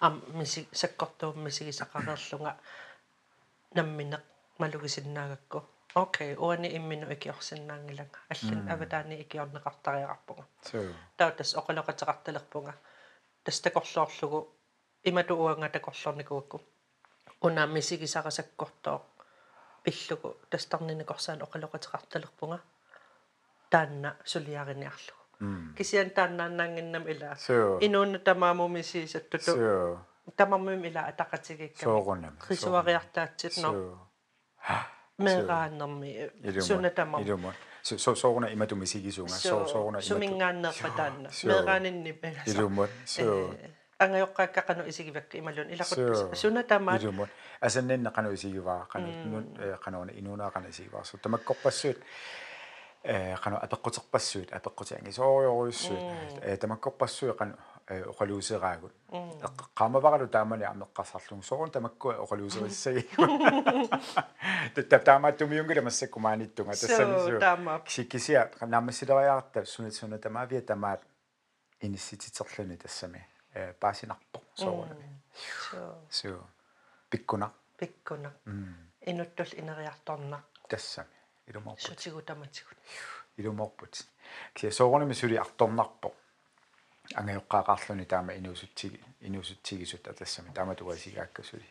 am 0.00 0.22
misig 0.38 0.66
sakkortuum 0.80 1.38
misigisaqarerlunga 1.44 2.52
nammineq 3.74 4.24
malugisinnaagakku 4.58 5.58
okay 5.94 6.34
uani 6.38 6.68
imminu 6.78 7.06
ikiorsinnaangilanga 7.14 8.18
allin 8.32 8.68
avataani 8.72 9.20
ikiorneqartariaqarpunga 9.24 10.44
су 10.70 10.78
tautas 11.16 11.54
oqaloqateqartalerpunga 11.60 12.72
tas 13.44 13.60
takorluorlugu 13.64 14.40
imatu 15.04 15.34
uanga 15.44 15.68
takorlornikugakku 15.68 16.58
una 17.46 17.66
misigisaqasakkortoo 17.66 18.98
pillugu 18.98 19.13
tastarninakorsaan 20.50 21.42
oqaloqateqartalerpunga 21.46 22.58
taanna 23.70 24.10
suliariniarlugu 24.24 25.22
kisian 25.76 26.10
taannaannaanginnam 26.16 27.04
ila 27.12 27.34
су 27.46 27.52
inuunna 27.86 28.18
tamaamumisiisattutu 28.18 29.44
су 29.44 30.32
tamamum 30.36 30.84
ila 30.88 31.00
ataqatigikkami 31.10 31.84
соорунами 31.84 32.36
qisuariartaatsit 32.48 33.54
no 33.62 33.70
meeqaannermi 35.24 36.10
suna 36.68 36.90
tamam 36.90 37.20
илума 37.22 37.52
со 37.82 38.14
соорuna 38.22 38.48
иматумисигисунга 38.54 39.36
со 39.46 39.66
соорuna 39.72 40.00
sumingaanneerpa 40.00 40.88
taanna 40.98 41.28
Sure. 41.30 41.48
meeqaaninnipa 41.52 42.28
илумут 42.50 42.90
су 43.98 44.04
angajoqqaakkaqanu 44.04 44.86
isigivakka 44.88 45.38
imalun 45.38 45.70
ilaqut 45.70 45.98
Sure. 45.98 46.34
suna 46.34 46.62
tamaat 46.62 47.02
илумут 47.02 47.28
асаннинна 47.60 48.10
кану 48.10 48.34
исигиваа 48.34 48.86
кану 48.86 49.06
нут 49.24 49.80
кануна 49.80 50.10
инуна 50.10 50.50
кана 50.50 50.68
исигиваа. 50.68 51.04
Со 51.04 51.16
тамаккорпассуут. 51.18 51.98
Э 53.04 53.36
кану 53.36 53.56
апеккутерпассуут 53.56 54.52
апеккутианги 54.52 55.10
соориоруйуссуут 55.10 55.98
э 56.42 56.56
тамаккорпассуи 56.56 57.32
кану 57.32 57.54
оқалуусераагут 57.86 58.92
qaamavaраlu 59.74 60.26
таамани 60.28 60.64
амеққарсарлун 60.64 61.42
соорун 61.42 61.70
тамаккуа 61.70 62.14
оқалуусериссаги 62.24 63.06
таптаамааттумиунгила 64.90 65.82
массаккумааниттунга 65.82 66.72
тассани 66.72 67.14
so 67.26 67.38
tamaap 67.40 67.84
кисиккисиа 67.84 68.50
наамассилериаарта 68.62 69.66
суна 69.66 69.90
суна 69.90 70.18
тамаавиа 70.18 70.62
тамаат 70.62 71.02
иниссититерлуни 71.80 72.76
тассами. 72.76 73.18
э 73.18 73.33
паасинарпо 73.80 74.40
соорунами 74.54 75.20
so 75.70 75.96
су 76.10 76.28
пиккуна 77.10 77.50
pikkuna 77.80 78.30
inuttul 79.06 79.50
ineriartornaq 79.60 80.44
тассами 80.68 81.16
илуморпут 81.46 82.26
tamatigut 82.26 82.78
илуморпут 83.36 84.06
кися 84.54 84.70
соорунами 84.70 85.12
сули 85.12 85.36
арторнарпо 85.36 86.12
ангайоққаақарлуни 87.14 88.04
таама 88.04 88.32
инуусутсиги 88.36 89.00
инуусутсигисут 89.20 90.08
атассами 90.08 90.52
таама 90.54 90.74
туасигааккасули 90.74 91.68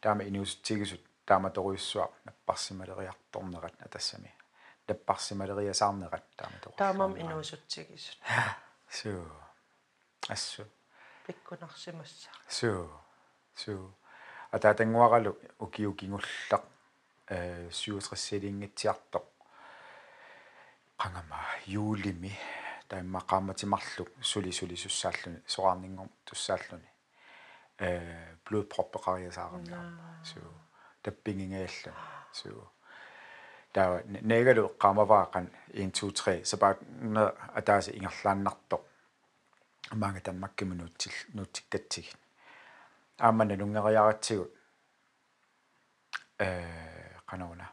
таама 0.00 0.22
инуусутсигисут 0.22 1.00
таама 1.26 1.50
торуйуссуа 1.50 2.10
наппарсималериарторнерат 2.24 3.74
атассами 3.86 4.34
наппарсималериасаарнерат 4.88 6.24
таама 6.36 6.56
тору 6.62 6.74
taamam 6.76 7.12
inuusutsigis 7.16 8.04
су 8.90 9.10
ассу 10.28 10.64
pikkunarsimassa 11.26 12.30
су 12.48 12.70
су 13.54 13.72
атаатангуаралу 14.52 15.36
укиукингуллақ 15.64 16.64
э 17.30 17.70
сиутрессилингитсиартоқ 17.70 19.26
qangama 21.02 21.38
юулими 21.66 22.32
таиммақааматимарлу 22.88 24.04
сули 24.20 24.50
сули 24.50 24.76
суссааллуни 24.76 25.42
соқарнингор 25.46 26.08
туссааллуни. 26.24 26.90
Э 27.78 28.36
блудпроппеқариасаарнаа 28.44 30.24
су 30.24 30.40
таппингингааллу 31.02 31.92
су 32.32 32.68
таа 33.72 34.02
негалу 34.06 34.68
qamavaaqan 34.78 35.46
1 35.72 35.90
2 35.90 36.12
3 36.12 36.44
сапаат 36.44 36.78
атааси 37.58 37.90
ингерлааннарто 37.98 38.76
маага 39.96 40.20
танмаккими 40.20 40.74
нуутсил 40.74 41.12
нуутсиккатсигит 41.34 42.16
аамана 43.18 43.54
лунгериаратсигут 43.60 44.50
э 46.38 47.18
канауна 47.26 47.70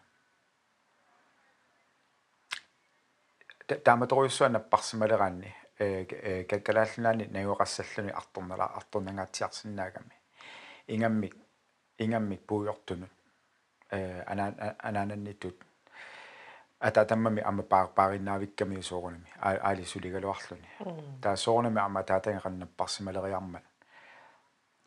тааматоруйуссуана 3.67 4.59
парсималераанни 4.59 5.55
э 5.79 6.43
каккалааллунаани 6.43 7.25
нагуақассаллуни 7.35 8.11
арторнала 8.11 8.65
арторнангаатсиарсинаагами 8.65 10.15
ингаммик 10.87 11.35
ингаммик 11.97 12.45
пуйортунут 12.45 13.11
э 13.91 14.23
ана 14.23 14.75
анаананнитут 14.79 15.57
ататаммами 16.79 17.41
ама 17.41 17.63
паар 17.63 17.87
паариннаавикками 17.87 18.81
соорунами 18.81 19.27
аали 19.41 19.83
сулигалуарлуни 19.83 20.69
таа 21.21 21.35
соорунами 21.35 21.79
ама 21.81 22.03
таатангеқаннап 22.03 22.69
парсималериармат 22.77 23.63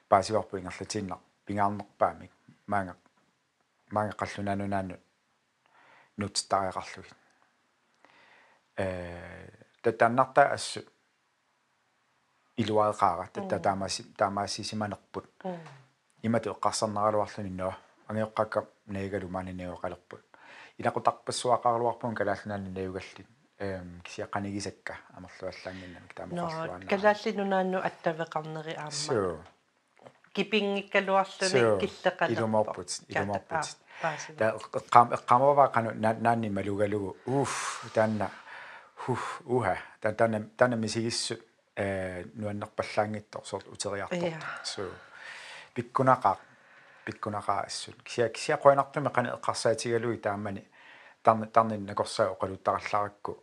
паасиварпу 0.09 0.57
ингерлатииннар 0.57 1.19
пингаарнерпаамик 1.47 2.31
маанга 2.67 2.97
маанга 3.91 4.15
қаллунаанунаанут 4.17 5.01
нутстариақарлугит 6.17 7.17
э 8.77 9.51
татаннарта 9.83 10.53
ассу 10.53 10.81
илуаеқаара 12.57 13.29
татта 13.33 13.59
таамаси 13.61 14.03
таамаассисиманерпут 14.17 15.27
имату 16.23 16.51
эққарсарнералуарлуни 16.55 17.51
ноо 17.51 17.75
ангиоққакка 18.09 18.67
наагалу 18.87 19.29
маани 19.29 19.53
неоқалерпут 19.53 20.32
инақутарпассуақарлуарпун 20.79 22.15
калааллунаани 22.15 22.71
наюгаллит 22.71 23.27
эм 23.59 24.03
кисиаққанигисакка 24.05 24.95
амерлуаллаангиннамик 25.17 26.13
no 26.13 26.49
таамақарлуанна 26.49 26.87
kalaallinunaannu 26.87 27.79
attavеқарнери 27.89 28.75
аама. 28.77 28.91
Су 28.91 29.39
кипингиккалуарлуни 30.35 31.61
киллеқалерпо 31.83 32.33
илуморпут 32.33 32.89
илуморпут 33.09 33.65
паасива 34.03 34.39
та 34.39 34.57
эққам 34.57 35.13
эққамава 35.17 35.73
кану 35.73 35.91
наанни 35.95 36.49
малугалугу. 36.49 37.17
Уф 37.27 37.85
таанна 37.95 38.31
хуф 38.97 39.43
уха. 39.45 39.79
Та 40.01 40.13
тана 40.13 40.49
тана 40.57 40.77
мисигиссу. 40.77 41.37
Э 41.77 42.25
нуаннерпаллаангиттор 42.35 43.45
сорт 43.45 43.67
утериартор. 43.69 44.19
Ja. 44.19 44.39
су 44.65 44.83
пиккунақаа 45.75 46.39
пиккунақаа 47.05 47.67
ассут 47.67 48.03
кися 48.03 48.29
кися 48.29 48.57
қуанартуми 48.57 49.11
қана 49.11 49.37
эққарсаатигалуи 49.37 50.19
таамани 50.19 50.63
тарни 51.23 51.47
тарнин 51.47 51.87
накорсаа 51.87 52.31
оқалуттаралларакку 52.35 53.39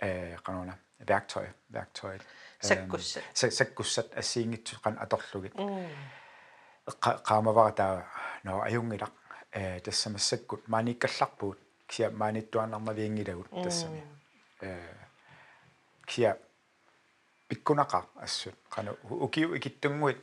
э 0.00 0.36
кануна 0.44 0.78
værktøj 1.00 1.48
værktøj 1.70 2.20
Sakkussat. 2.60 3.22
саккуссат 3.34 4.16
ассиингитсу 4.16 4.80
қан 4.80 4.96
аторлугит 4.98 5.52
qaamavara 7.28 7.72
taa 7.72 8.04
no 8.44 8.62
ajungilaq 8.62 9.12
э 9.52 9.80
тассамассаккут 9.80 10.68
maanikkallarpuut 10.68 11.58
кися 11.86 12.10
маниттуаннармавиингилагут 12.10 13.50
тассами 13.64 14.02
э 14.60 14.78
кися 16.06 16.36
пиккунаqa 17.48 18.04
ассут 18.16 18.54
qanu 18.70 18.96
ukiu 19.04 19.54
ikittunguit 19.54 20.20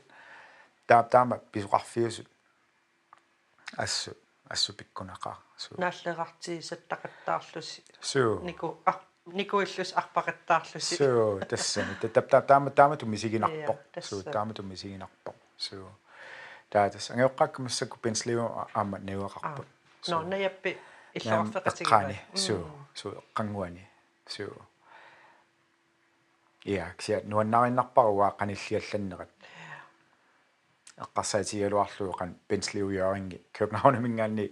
таа 0.88 1.04
таама 1.04 1.38
писуқарфиусут 1.38 2.28
ассу 3.78 4.12
ассу 4.50 4.74
пиккунаqa 4.74 5.36
су 5.58 5.76
нааллеқартиисаттақаттаарлуси 5.78 7.84
су 8.02 8.40
нику 8.44 8.82
ар 8.86 9.00
никуиллус 9.26 9.94
арпақаттаарлуси 9.94 10.96
су 10.96 11.40
тассами 11.50 11.96
таа 12.08 12.42
таама 12.42 12.72
таама 12.72 12.98
тумисигинарпо. 12.98 13.78
Ja, 13.96 14.02
су 14.02 14.22
тасса. 14.22 14.32
таама 14.32 14.54
тумисигинарпо. 14.54 15.34
Су 15.58 15.90
таа 16.70 16.90
тас 16.90 17.12
ангеоққаккамассакку 17.12 18.00
пенслиу 18.00 18.68
аама 18.74 19.00
неуақарпут 19.00 19.68
no 20.08 20.22
najappi 20.22 20.74
qaani 20.74 20.80
иллуарфеқатигива 21.16 22.16
su 22.36 22.68
su 22.94 23.24
qanguani 23.34 23.88
su 24.28 24.44
ja 26.66 26.94
ksia 26.98 27.22
nuannarinnarparuwa 27.24 28.36
qanilliallannerat 30.98 31.02
eqqarsaatigaluarluu 31.02 32.14
qan 32.14 32.36
pensliujoringi 32.48 33.46
københavnamingaanni 33.58 34.52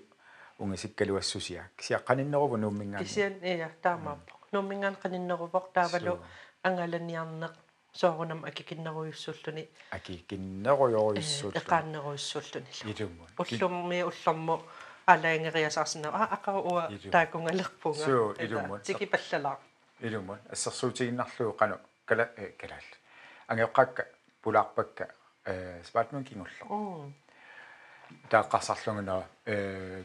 ungasikkaluassusia 0.60 1.64
ksia 1.78 2.00
qaninneruvu 2.00 2.58
nuummingaanni 2.58 3.06
кисиан 3.06 3.36
ия 3.44 3.70
таамааппо 3.82 4.34
нумингаан 4.52 4.96
qaninnерувоq 5.04 5.66
таавалу 5.74 6.20
ангаланиарнеq 6.64 7.54
соорунам 7.94 8.46
акикиннеруйуссуллуни 8.46 9.70
аки 9.92 10.26
киннеруйоруйссуут 10.28 11.56
эқааннеруйуссуллуни 11.56 12.70
илуммун 12.92 13.28
уллумми 13.38 14.02
уллэрму 14.10 14.62
алаангериасаарсна 15.06 16.10
а 16.10 16.24
акаа 16.36 16.60
уа 16.60 16.90
таакунгалерпунга 17.12 18.06
Суу, 18.06 18.34
илуммун. 18.40 18.82
тики 18.82 19.06
паллалаа 19.06 19.60
илуммун 20.00 20.40
ассерсуутигиннарлуу 20.50 21.56
қану 21.60 21.78
кала 22.06 22.30
э, 22.38 22.52
калаал 22.60 22.88
ангеққакка 23.48 24.06
пулаарпакка 24.42 25.14
э 25.45 25.83
спатмун 25.85 26.25
кингулло 26.25 27.07
м 27.07 27.15
тааққарсарлугна 28.31 29.25
э 29.45 30.05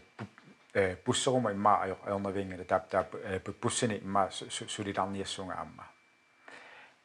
э 0.74 0.96
буссерума 1.06 1.52
имма 1.52 1.84
аё 1.84 1.98
аёрнавингала 2.06 2.66
таап 2.66 2.90
таап 2.90 3.10
буссини 3.62 3.98
имма 4.00 4.30
сулиларниассунга 4.32 5.54
аама 5.54 5.86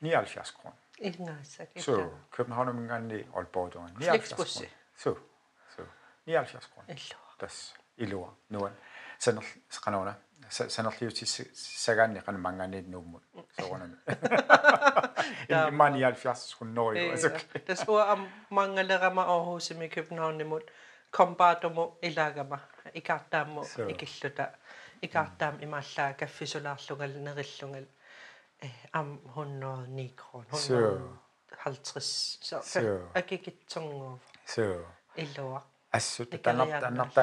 79 0.01 0.53
kroner 0.57 0.75
ингаассак 0.99 1.69
så 1.77 2.11
København-minganni 2.31 3.27
Aalborg 3.37 3.75
79 3.75 4.09
Flexbussi. 4.09 4.59
kroner 4.59 4.71
så 4.97 5.15
så 5.77 5.83
79 6.27 6.71
kroner 6.75 6.95
иллуа 6.95 7.37
tas 7.41 7.75
ilua 7.97 8.35
nuan 8.49 8.73
sanal 9.19 9.45
qanona 9.85 10.15
sanarliuti 10.51 11.27
sagaanni 11.85 12.21
qan 12.27 12.37
mangaanni 12.47 12.83
nuummut 12.83 13.23
soorunami 13.61 13.97
imma 15.69 15.89
79 15.91 16.57
kroner 16.59 17.13
asuk 17.15 17.37
tas 17.67 17.83
uа 17.89 18.03
am 18.13 18.23
mangalerama 18.51 19.23
Aarhusimi 19.35 19.89
Københavnimut 19.89 20.67
kombaatumu 21.17 21.85
ilaagama 22.03 22.59
ikaartaammu 22.95 23.65
Suu. 23.65 23.89
ikilluta 23.89 24.47
ikaartaam 25.03 25.55
imaallaa 25.67 26.13
kaffisulaarlugal 26.21 27.13
nerillungal 27.27 27.87
eh 28.67 28.75
am 28.93 29.09
109 29.35 30.11
kroner 30.23 30.61
Suu. 30.67 31.19
50 31.65 32.01
så 32.49 32.63
Suu. 32.63 32.99
akikitsunguuva 33.15 34.19
så 34.55 34.63
иллуа 35.17 35.61
assut 35.93 36.35
Ikarianna. 36.35 36.81
tanarta 36.81 37.23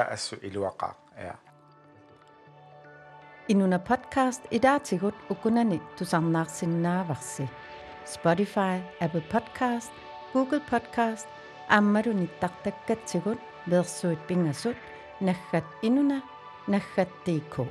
assu 3.48 3.48
iluaqaa 3.48 3.48
ja 3.48 3.48
Inuna 3.48 3.78
podcast 3.78 4.42
idaatigut 4.50 5.14
ukunani 5.30 5.82
tusarnaarsinnaavarsi 5.98 7.50
Spotify, 8.04 8.80
Apple 9.00 9.20
Podcast, 9.20 9.92
Google 10.32 10.60
Podcast, 10.60 11.28
аммалу 11.68 12.12
ниттартаккатсигут 12.12 13.40
версуит 13.66 14.26
пингассут 14.26 14.76
наггат 15.20 15.64
инуна 15.82 16.22
наггаттиикку 16.66 17.68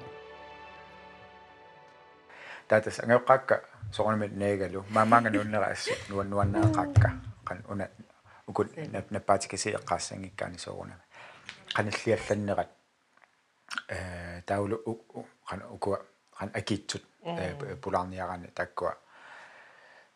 tatas 2.68 3.00
angeqqaakka 3.00 3.62
soorunami 3.92 4.28
neegalu 4.28 4.84
maamaanga 4.90 5.30
nuunnera 5.30 5.66
assu 5.66 5.92
nuan 6.10 6.30
nuanneeqaakka 6.30 7.10
qan 7.46 7.64
una 7.70 7.88
ukut 8.48 8.68
nappaatикаси 9.12 9.70
эққаассангиккаани 9.70 10.58
соорунами 10.58 11.02
qanalliallannerat 11.76 12.70
э 13.90 14.42
таулу 14.46 14.78
qan 15.49 15.63
ukua 15.71 15.99
qan 16.39 16.51
akiitsut 16.55 17.05
пулаарниарани 17.83 18.49
таккуа. 18.55 18.95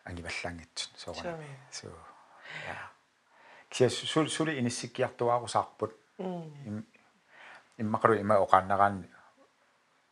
Ангиваллаангитсут 0.04 0.98
соорунами 0.98 1.46
су 1.70 1.86
я 2.66 2.90
кися 3.70 3.88
сул 3.88 4.28
сули 4.28 4.58
иниссиккиартуаарусаарпут 4.58 5.92
им 6.18 6.86
иммақару 7.78 8.14
има 8.18 8.34
оқааннераанни 8.44 9.08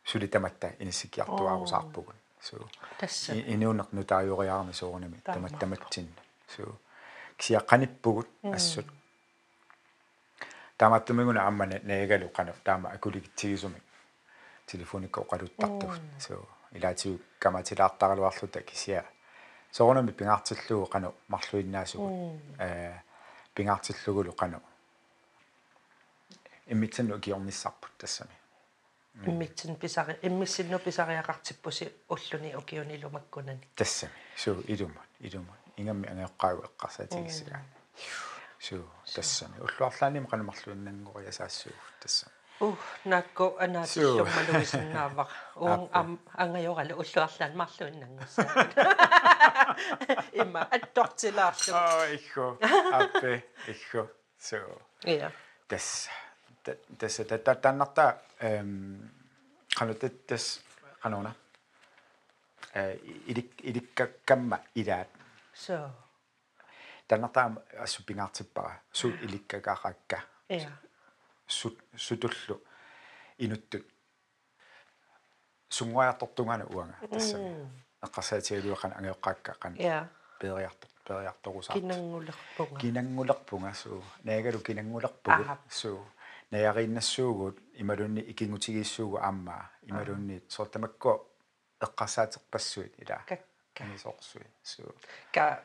сули 0.05 0.27
таматта 0.27 0.73
иниссиккиартуаарусаарпугун 0.79 2.15
су 2.41 2.69
тасса 2.99 3.33
инуунерну 3.35 4.03
таажориарми 4.03 4.71
соорунами 4.71 5.17
Таамаа. 5.25 5.49
таматтаматсин 5.49 6.07
су 6.47 6.79
кисиаққаниппугут 7.37 8.29
ассут. 8.43 8.85
Тааматтумигуна 10.77 11.47
аммана 11.47 11.79
неегалу 11.83 12.27
қану 12.29 12.53
таама 12.63 12.89
акулигитсигисуми 12.91 13.81
телефоникко 14.71 15.21
оқалуттартугут 15.21 16.01
су 16.19 16.47
илаатиу 16.71 17.19
каматилаартаралуарлута 17.39 18.61
кисиа 18.61 19.03
соорунами 19.71 20.11
пингаартиллугу 20.11 20.89
қану 20.93 21.13
марлуиннаасугут 21.27 22.39
э 22.59 22.99
пингаартиллугулу 23.55 24.31
қану 24.31 24.61
иммитсанну 26.67 27.19
киорниссарпут 27.19 27.91
тассами 27.97 28.35
иммитсин 29.25 29.75
писари 29.75 30.17
иммиссинну 30.21 30.79
писариақартиппуси 30.79 31.91
уллуни 32.07 32.55
укиунилумаккунани 32.55 33.67
тассами. 33.75 34.13
Су 34.37 34.61
илумат 34.67 35.07
илумат 35.19 35.59
ингамми 35.77 36.07
ангеққаагу 36.07 36.63
эққарсаатигиссага 36.69 37.59
су 38.59 38.85
тассами. 39.13 39.59
Уллуарлааним 39.59 40.27
канамарлуиннангориасаассуу 40.27 41.73
тассами 41.99 42.40
у 42.61 42.75
накко 43.05 43.57
анаатиллуммалуисиннаавар 43.59 45.27
уун 45.55 45.83
Аппа. 45.83 45.99
ам 45.99 46.19
ангайоралу 46.33 46.93
уллуарлаан 47.01 47.53
марлуиннангуссаа 47.57 48.65
имма 50.41 50.61
аттортилаарлу 50.75 51.73
аа 51.73 52.05
ихо. 52.17 52.57
Аппе 52.99 53.43
ихо. 53.67 54.07
Су 54.37 54.57
иа 55.05 55.31
тасс 55.67 56.09
тасс 56.99 57.15
татта 57.29 57.55
таннарта 57.55 58.21
эм 58.39 59.09
кану 59.75 59.93
тас 59.93 60.61
кануна 61.01 61.35
э 62.73 62.97
идик 63.31 63.49
идиккаккамма 63.69 64.61
илаат 64.75 65.09
со 65.53 65.91
таннартаам 67.07 67.59
ассуппингаартиппара 67.79 68.81
сут 68.91 69.15
иликкакааракка 69.25 70.23
иа 70.49 70.59
сут 70.59 70.90
сутуллу 71.51 72.61
инуттут 73.37 73.85
сунгуаартортунгана 75.69 76.65
уанга. 76.65 76.97
Тассами 77.09 77.69
эққарсаатигалуақан 78.01 78.93
ангеоққаакка 78.97 79.55
қан 79.59 79.75
иа. 79.77 80.07
Периарто 80.39 80.87
периарторусаа 81.07 81.75
кинангулерпунга. 81.75 82.79
Кинангулерпунга 82.79 83.73
суу 83.73 84.03
наагалу 84.23 84.59
кинангулерпугу 84.59 85.41
Аха. 85.41 85.59
суу 85.69 86.05
наярииннассуугут 86.51 87.59
ималунни 87.73 88.21
икингутигииссуугу 88.21 89.17
ааммаа 89.17 89.71
ималунни 89.83 90.41
сортамакко 90.49 91.25
эққарсаатерпассуит 91.79 92.93
ила. 92.99 93.23
Как 93.27 93.41
канисоорсуи 93.73 94.45
суу 94.63 94.95
ка 95.31 95.63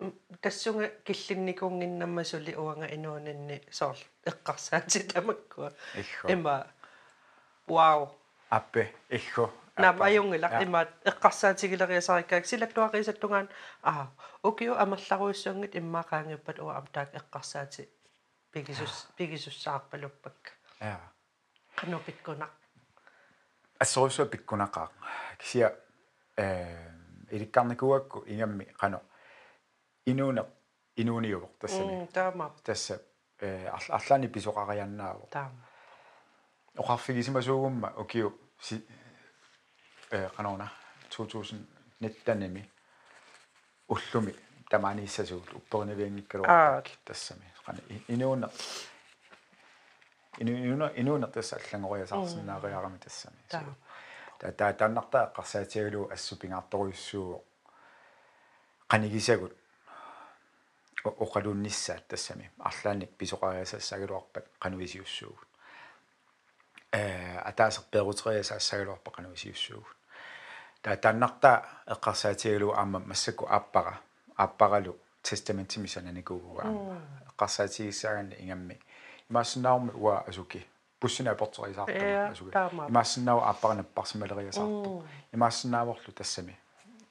м, 0.00 0.12
тассунга 0.40 0.88
киллинникунгиннаммасули 1.04 2.54
уанга 2.56 2.86
инуунинни 2.94 3.62
соор 3.70 3.96
эққарсаати 4.26 5.12
тамаккуа. 5.12 5.72
Иххо. 5.94 6.28
Има 6.32 6.66
вау. 7.66 8.08
Аппе 8.50 8.92
иххо. 9.08 9.50
Нам 9.76 10.02
аюнгила 10.02 10.48
Ja. 10.50 10.62
има 10.62 10.86
эққарсаатигилериасариккаак 11.04 12.44
силаттуақисаттунгаан 12.46 13.48
аа 13.82 14.06
укиу 14.42 14.74
амерларуиссунгит 14.74 15.74
иммаақаангиппат 15.76 16.58
уа 16.60 16.76
амтаак 16.78 17.14
эққарсаати 17.14 17.88
пигисус 18.52 19.08
пигисуссаарпалуппак. 19.16 20.52
Я 20.80 21.00
канопиккуна 21.76 22.48
ассорусуа 23.78 24.26
пиккунақаа 24.26 24.90
кисия 25.38 25.74
э 26.36 26.90
иликкарникуакку 27.30 28.24
ингамми 28.26 28.64
қано 28.80 29.00
инууне 30.06 30.44
инууниувор 30.96 31.50
тассами 31.58 32.06
таама 32.12 32.54
тасса 32.64 33.02
э 33.40 33.68
арлаани 33.68 34.28
писоқарианнаавор 34.28 35.28
таама 35.30 35.64
оқарфигисимасуугумма 36.76 37.92
укиу 37.96 38.32
си 38.60 38.86
э 40.10 40.28
канона 40.36 40.72
2019-ними 41.10 42.70
уллуми 43.88 44.34
тамаанииссасуул 44.70 45.42
уппернавиангиккалуарпак 45.54 46.88
тассами. 47.04 47.44
Қана 47.66 47.80
инууна 48.08 48.50
инууна 50.38 50.92
инууна 50.96 51.26
тасса 51.26 51.56
аллангориасаарсинаариарами 51.56 52.98
тассами. 52.98 53.36
Таа. 53.48 53.64
та 54.38 54.52
та 54.52 54.72
таннартаа 54.72 55.26
эққарсаатигалу 55.26 56.10
ассупингаарторуйуссуу 56.10 57.44
қанигисагут 58.88 59.52
оқалунниссаат 61.04 62.06
тассами 62.08 62.50
арлааник 62.58 63.10
писоқариасассагалуарпат 63.18 64.44
қануисиуссуугут 64.60 65.48
э 66.92 67.38
атаасерперутериасаассагалуарпа 67.50 69.10
қануисиуссуугут 69.10 69.96
та 70.82 70.96
таннарта 70.96 71.64
эққарсаатигалу 71.86 72.72
аама 72.74 72.98
массаку 72.98 73.46
ааппара 73.48 74.00
ааппаралу 74.36 74.96
тестаментимисананикууга 75.22 76.64
эққарсаатигиссааганни 77.30 78.34
ингамми 78.42 78.78
имаассинаарми 79.30 79.92
уа 79.94 80.24
асуки 80.28 80.66
pussina 81.00 81.34
portorisaartama 81.34 82.08
Ja, 82.08 82.26
asuga 82.26 82.50
taama. 82.52 82.86
imaassinaava 82.86 83.46
aapparanapparsimaleriasaartu 83.50 85.04
imaassinaavoрлу 85.34 86.12
тассами 86.14 86.54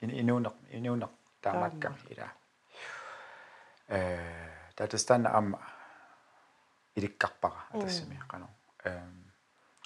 инуунеқ 0.01 0.53
инуунеқ 0.77 1.09
таамаккам 1.41 1.95
ила 2.13 2.27
э 3.89 4.73
татастана 4.75 5.29
амма 5.37 5.59
иликкарпара 6.95 7.65
тассами 7.71 8.21
қано 8.29 8.47
эм 8.85 9.33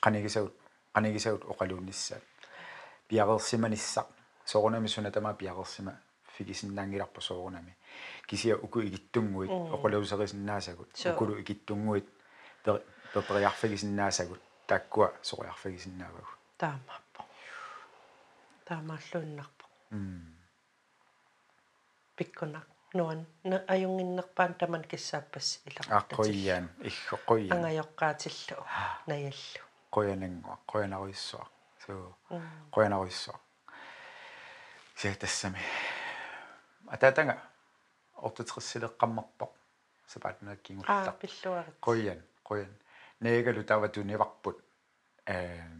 qanigисагут 0.01 0.53
qanigисагут 0.93 1.43
оқалуунниссаат 1.51 2.23
пиарерсиманиссақ 3.07 4.07
соорунами 4.45 4.87
сунатама 4.87 5.33
пиарерсима 5.33 5.99
фигисиннаангиларпа 6.37 7.21
соорунами. 7.21 7.77
Кисия 8.27 8.57
уку 8.57 8.81
игиттунгуит 8.81 9.49
оқалуусерисиннаасагут 9.49 10.89
укулу 11.05 11.39
игиттунгуит 11.39 12.07
пепериарфигисиннаасагут 13.13 14.41
тааккуа 14.67 15.13
сориарфигисиннаавагу 15.21 16.27
таамааппо 16.57 17.25
таамааллууннарпо. 18.65 19.65
М 19.91 20.35
пиккунақ 22.17 22.67
нуан 22.93 23.25
аюнгиннерпаан 23.73 24.53
таман 24.59 24.83
киссааппас 24.91 25.47
илақ 25.67 25.87
аққояан 25.99 26.65
иггоққояан 26.89 27.53
ангайоққаатиллу 27.55 28.63
наяллу 29.07 29.63
qoyanangua 29.95 30.55
qoyanaruissuaq 30.71 31.49
suu 31.85 32.03
qoyanaruissuaq 32.75 33.41
sia 34.99 35.15
tassami. 35.21 35.59
Атаатанга 36.87 37.35
ортутериссилеққаммарпоқ 38.25 39.51
сапаатнаккингуллақ 40.07 41.07
аа 41.07 41.13
пиллуарит 41.21 41.75
qoyan 41.87 42.19
qoyan 42.49 42.71
неегалу 43.21 43.63
таватуниварпут 43.63 44.57
эм 45.25 45.73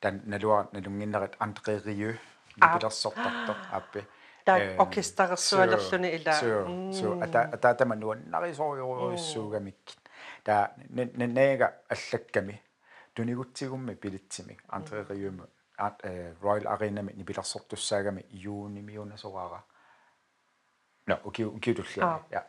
тан 0.00 0.22
налуа 0.24 0.68
налунгиннерат 0.72 1.34
антеқериу 1.44 2.12
нипилерсортарто 2.56 3.52
аппи 3.78 4.06
таак 4.44 4.80
оркестерерсуалерлүни 4.80 6.08
ила. 6.16 6.34
суу 6.92 7.20
ата 7.22 7.50
атаатама 7.52 7.96
нуаннарисориориссуугамиккит 7.96 10.10
таа 10.44 10.70
неега 10.88 11.74
аллакками 11.88 12.62
тунигутсигумми 13.14 13.94
пилитсимик 13.94 14.62
антеқериуму 14.68 15.46
ат 15.76 16.00
э 16.04 16.34
Royal 16.42 16.66
Arena 16.66 17.02
ми 17.02 17.12
нипилерсортуссаагами 17.12 18.24
иууннимиунасораара 18.30 19.62
no 21.06 21.18
uki 21.24 21.44
uki 21.44 21.74
tullia 21.74 22.20
ja 22.30 22.42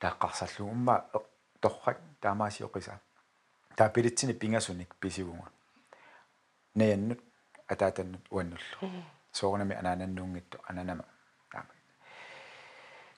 тааққарсаллу 0.00 0.70
умма 0.70 1.04
торрак 1.60 1.98
таамаасиоқиса 2.20 3.00
таа 3.76 3.88
пилитсини 3.88 4.32
пингасуник 4.32 4.94
писигунгу 4.96 5.48
неяннут 6.74 7.20
атаатаннут 7.68 8.26
уаннуллу 8.30 8.90
соорнами 9.36 9.74
анаананнуунгитту 9.80 10.58
ананама. 10.68 11.04
Таама 11.50 11.68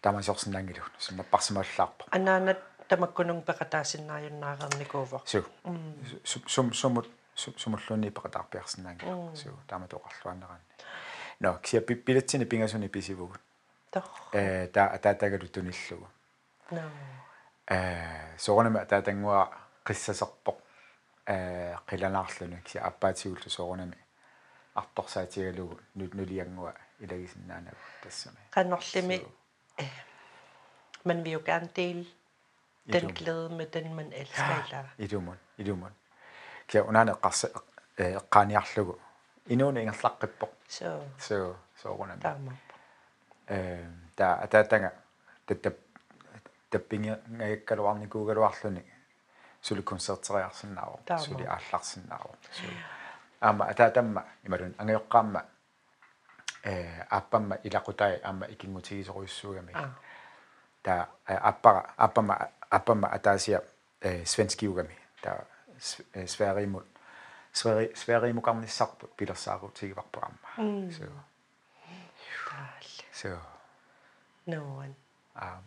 таамасиорсинаангилу 0.03 0.85
суммаппарсималлаарпо 0.99 2.05
анаанат 2.11 2.61
тамаккунун 2.89 3.43
пекатаасиннааюннаареерникуувор 3.43 5.23
су 5.27 5.45
сум 6.47 6.73
сумут 6.73 7.07
сумуллуни 7.35 8.11
пекатаарпиарсинаангилу 8.11 9.37
су 9.37 9.51
таама 9.67 9.87
тоқарлуаннераанни 9.87 10.67
но 11.41 11.59
кися 11.59 11.81
пилитсини 11.81 12.45
пингасуни 12.45 12.89
писивугут. 12.89 13.41
Тор 13.91 14.05
э 14.33 14.67
та 14.69 14.87
атаатагалу 14.87 15.49
туниллугу 15.49 16.09
no 16.71 16.83
э 17.67 18.37
соорнами 18.39 18.81
атаатангуа 18.81 19.51
қиссасерпоқ 19.85 20.57
э 21.27 21.77
қиланаарлуну 21.87 22.63
кися 22.63 22.81
аппаатигуллу 22.81 23.51
соорнами 23.51 23.97
арторсаатигалугу 24.78 25.80
нулиангуа 25.96 26.74
илагисиннаанагу 27.00 27.78
тассами 28.04 28.38
канорлими 28.50 29.22
man 31.06 31.24
vil 31.24 31.32
jo 31.32 31.42
gerne 31.46 31.70
dele 31.76 32.06
den 32.94 33.08
glæde 33.14 33.50
med 33.50 33.68
den 33.68 33.94
man 33.94 34.14
elsker 34.14 34.64
eller 34.66 34.86
идумун 34.98 35.38
идумун 35.58 35.94
кия 36.68 36.84
унаане 36.84 37.14
қарса 37.14 37.48
эққааниарлугу 37.98 39.00
инууни 39.48 39.80
ингерлаққиппоқ 39.86 40.52
så 40.68 41.04
соо 41.20 41.56
соорнами 41.82 42.22
тамма 42.22 42.58
э 43.48 43.86
та 44.16 44.36
атаатанга 44.44 44.92
таттап 45.46 45.76
таппинги 46.70 47.18
гаяккалуарникуугалуарлуни 47.28 48.84
сули 49.62 49.82
концертериарсиннааву 49.82 51.00
Таама. 51.06 51.24
сули 51.24 51.46
аалларсиннааву 53.41 53.41
сули 53.41 53.41
аама 53.41 53.65
атаатамма 53.65 54.25
ималун 54.45 54.75
ангиоққаама 54.79 55.45
э 56.65 57.03
аппамма 57.11 57.57
илақутай 57.63 58.21
аама 58.23 58.47
икингутигисоруйссуугами 58.47 59.73
а 59.75 59.91
та 60.83 61.09
аппара 61.25 61.95
аппамма 61.97 62.51
аппамма 62.71 63.09
атаасиа 63.09 63.63
э 64.01 64.25
свенскиугами 64.25 64.99
та 65.23 65.45
сверимут 66.27 66.87
свери 67.53 67.95
сверимукарниссарпут 67.95 69.15
пилерсаарутигиварпу 69.17 70.21
амма 70.21 70.91
so. 70.91 71.11
Таалли 72.51 73.05
so. 73.13 73.39
Нуан 74.47 74.97
а 75.35 75.63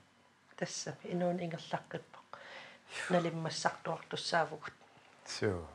tässä 0.58 0.94
inuun 1.06 1.40
ingerlaqqippoq 1.40 2.38
nalimmassartuartussaavugut 3.10 4.74
so 5.26 5.68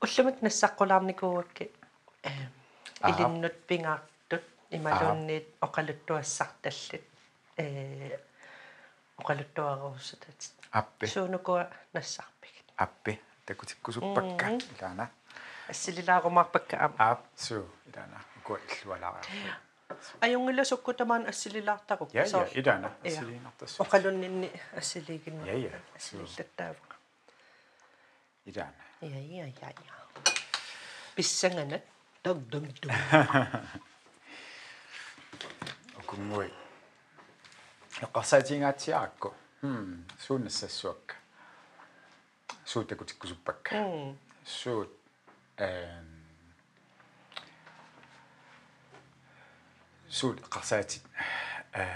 илуморпут 0.00 0.18
уллумик 0.18 0.42
нассаққулаарникууакки 0.42 1.70
э 2.22 2.30
илиннут 3.08 3.54
пингаартут 3.66 4.42
ималуунниит 4.70 5.46
оқалуттуассарталлит 5.60 7.04
э 7.56 8.18
оқалуттуаруусутат 9.18 10.52
аппи. 10.70 11.06
Суунукуа 11.06 11.70
нассарпигит 11.92 12.64
аппи. 12.76 13.20
Такутиккусуппакка 13.46 14.58
илаана. 14.78 15.10
Ассилилаарумаарпакка 15.68 16.76
ам 16.84 16.94
ап 16.98 17.26
су. 17.36 17.66
Илаана. 17.86 18.20
Уку 18.38 18.58
иллуалаараа. 18.82 19.22
Аюнгила 20.20 20.64
суккутамаан 20.64 21.26
ассилилаартарук 21.26 22.12
я 22.12 22.24
я 22.24 22.44
илаана. 22.54 22.92
Я. 23.02 23.10
силинартас 23.10 23.80
оқалуннинни 23.80 24.50
ассилигинна 24.76 25.44
Я, 25.44 25.54
я. 25.54 26.74
Ассилиллаттаавак 28.48 28.48
илаана 28.48 28.74
я 29.00 29.20
я 29.20 29.46
я 29.46 29.68
я 29.68 29.74
писсанганат 31.14 31.84
дог 32.24 32.38
дог 32.48 32.64
дог 32.80 32.92
окунгуи 35.98 36.52
эққарсаатингаатсиаакку 38.00 39.34
хм 39.60 40.04
сууннассассуакка 40.18 41.14
суутакутиккусуппакка 42.64 44.16
суут 44.44 44.92
эм 45.56 46.24
суут 50.08 50.40
эққарсаатит 50.40 51.02
э 51.72 51.86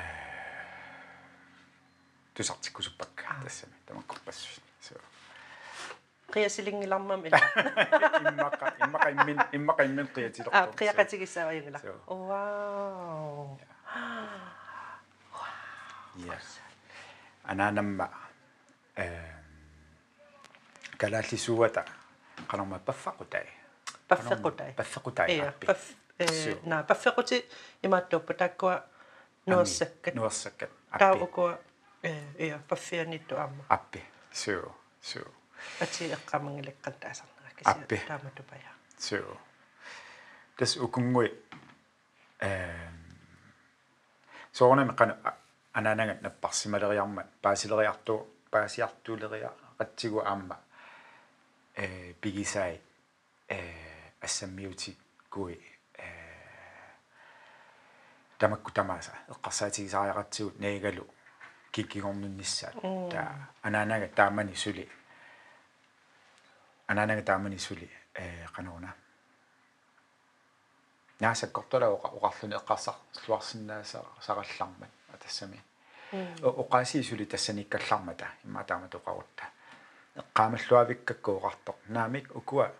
тусартиккусуппакка 2.34 3.40
тассами 3.42 3.74
тамаккорпассуи 3.86 4.62
суу 4.80 4.98
qiasilinngilarmam 6.34 7.20
ila 7.26 7.38
иммака 8.30 8.66
иммака 8.84 9.08
иммин 9.10 9.38
иммака 9.52 9.84
иммин 9.84 10.06
қиатилерпо 10.14 10.50
а 10.52 10.66
qiaqatigissaajuнгила 10.78 11.78
So. 11.78 11.92
вау 12.08 13.58
Yes. 16.28 16.60
Ananamma 17.44 18.06
эм 18.96 19.42
калааллисуата 20.98 21.84
канарма 22.46 22.78
паффакутай. 22.78 23.46
паффеқутай 24.08 24.74
паффакутай. 24.76 25.28
иа 25.38 25.52
паф 25.66 25.80
э 26.18 26.56
на 26.64 26.82
паффеқути 26.84 27.44
имааттууппа 27.82 28.34
таккуа 28.34 28.84
нуассаккат 29.46 30.14
нуассаккат. 30.14 30.70
таавукуа 30.98 31.58
э 32.02 32.12
иа 32.38 32.58
паффианитту 32.68 33.36
аама 33.36 33.64
аппи. 33.68 34.04
Суу 35.78 35.86
суу 35.86 35.86
ати 35.86 36.12
эққамангилеккан 36.14 36.92
таасарнера 37.00 37.50
Аппи. 37.64 37.96
кисиа 37.96 38.06
тааматупая 38.06 38.72
суу. 38.98 39.38
Тэс 40.56 40.76
укунгуи 40.76 41.32
эм 42.40 43.02
соонами 44.52 44.94
кана 44.94 45.18
ананагат 45.72 46.22
наппарсималериарма 46.22 47.26
паасилериарту 47.42 48.28
паасиартуулерия 48.50 49.52
qattigu 49.78 50.22
аама 50.24 50.60
э 51.74 52.14
пигисай 52.20 52.80
э 53.48 53.60
ассаммиути 54.20 54.98
куи 55.30 55.58
э 55.94 56.04
тамакку 58.38 58.70
тамааса 58.70 59.12
эққарсаатигисаариақатсигут 59.28 60.58
неигалу 60.58 61.06
кикигорнуннissaat 61.72 62.74
таа 63.10 63.48
анаанага 63.62 64.08
таамани 64.08 64.54
сули 64.54 64.88
анаанага 66.92 67.22
таамани 67.22 67.58
сули 67.58 67.88
э 68.14 68.46
канаруна 68.54 68.94
наасаккортула 71.20 71.86
оқарлуни 71.96 72.54
эққарсар 72.60 72.94
слуарсиннааса 73.12 74.04
сараллармат 74.20 74.90
атассами 75.14 75.62
оқааси 76.42 77.02
сули 77.02 77.24
тассаниккаллармата 77.24 78.26
иммаатаамат 78.44 78.94
оқарутта 78.94 79.44
эққаамаллуавиккакку 80.16 81.30
оқартоқ 81.38 81.76
наамик 81.88 82.36
укуа 82.36 82.72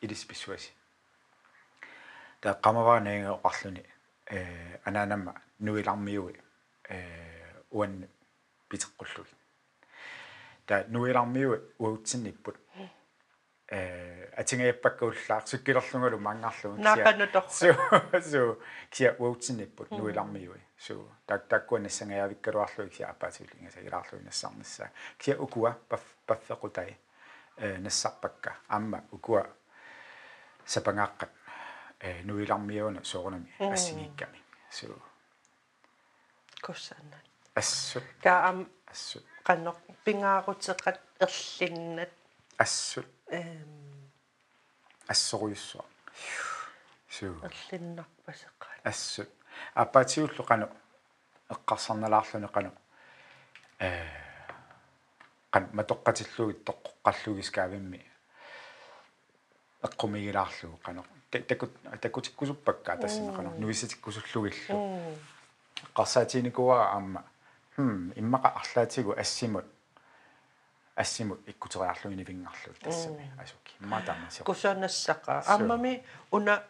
илисписсуаси 0.00 0.70
таа 2.40 2.54
qamavaa 2.54 3.00
наинга 3.00 3.32
оқарлуни 3.38 3.82
э 4.26 4.78
анаанамма 4.84 5.34
нуилармиуи 5.58 6.36
э 6.90 6.98
уан 7.70 8.08
питеққуллуги 8.70 9.37
таа 10.68 10.84
нуилармиуи 10.94 11.58
уутсинниппут 11.78 12.56
э 13.70 14.30
атингаяппаккууллаар 14.40 15.44
суккилерлунгалу 15.50 16.18
мангарлугу 16.28 16.76
наақанутор 16.86 17.44
су 17.58 17.72
су 18.30 18.42
кия 18.90 19.10
уутсинниппут 19.18 19.90
нуилармиуи 19.90 20.60
су 20.86 20.94
так 21.26 21.48
таккуа 21.48 21.78
нассангаявиккалуарлуги 21.86 22.90
кия 22.96 23.08
апаатиулинга 23.14 23.70
сагилаарлуги 23.70 24.24
нассарнissaа 24.30 24.90
кия 25.18 25.36
укуа 25.44 25.72
паф 25.88 26.04
паффеқутай 26.26 26.98
э 27.56 27.78
нассарпакка. 27.78 28.56
Амма 28.68 29.04
укуа 29.10 29.46
сапангааққат. 30.66 31.30
Э 32.00 32.22
нуилармиуна 32.22 33.04
соорнами 33.04 33.50
ассигикками 33.58 34.38
су. 34.70 34.94
Куссаннат 36.62 37.24
ассут 37.54 38.04
каам 38.22 38.68
ассут 38.90 39.24
qannoq 39.44 39.78
pingaaruteqat 40.04 41.00
erlinnat 41.20 42.12
ассут 42.58 43.06
эм. 43.28 44.10
Ассоруйуссуа 45.06 45.84
су 47.08 47.26
erlinnarpaseqqat 47.48 48.80
ассут 48.84 49.28
аппатиуллу 49.74 50.44
кану. 50.44 50.68
Эққарсарналаарлуни 51.48 52.48
кану. 52.48 52.72
Э 53.78 54.06
кан 55.50 55.68
матоққатиллугит 55.72 56.64
тоққаллугис 56.64 57.50
каавимми 57.50 58.04
эққумигилаарлугу 59.82 60.76
кану. 60.78 61.04
Такут 61.30 61.70
такутиккусуппакка 62.00 62.96
тассина 62.96 63.32
кану. 63.34 63.50
Нуиситиккусуллугиллу 63.58 65.16
қарсаатиникуа 65.94 66.92
аама 66.92 67.24
хм 67.78 68.12
иммақа 68.16 68.48
арлаатигу 68.60 69.12
ассимут 69.16 69.64
ассимут 70.96 71.40
иккутериарлугини 71.46 72.24
вингарлуг 72.24 72.76
тассами 72.82 73.30
асуки 73.38 73.72
имматаамасио 73.80 74.44
кусанассаqa 74.44 75.42
аммами 75.46 76.02
уна 76.30 76.64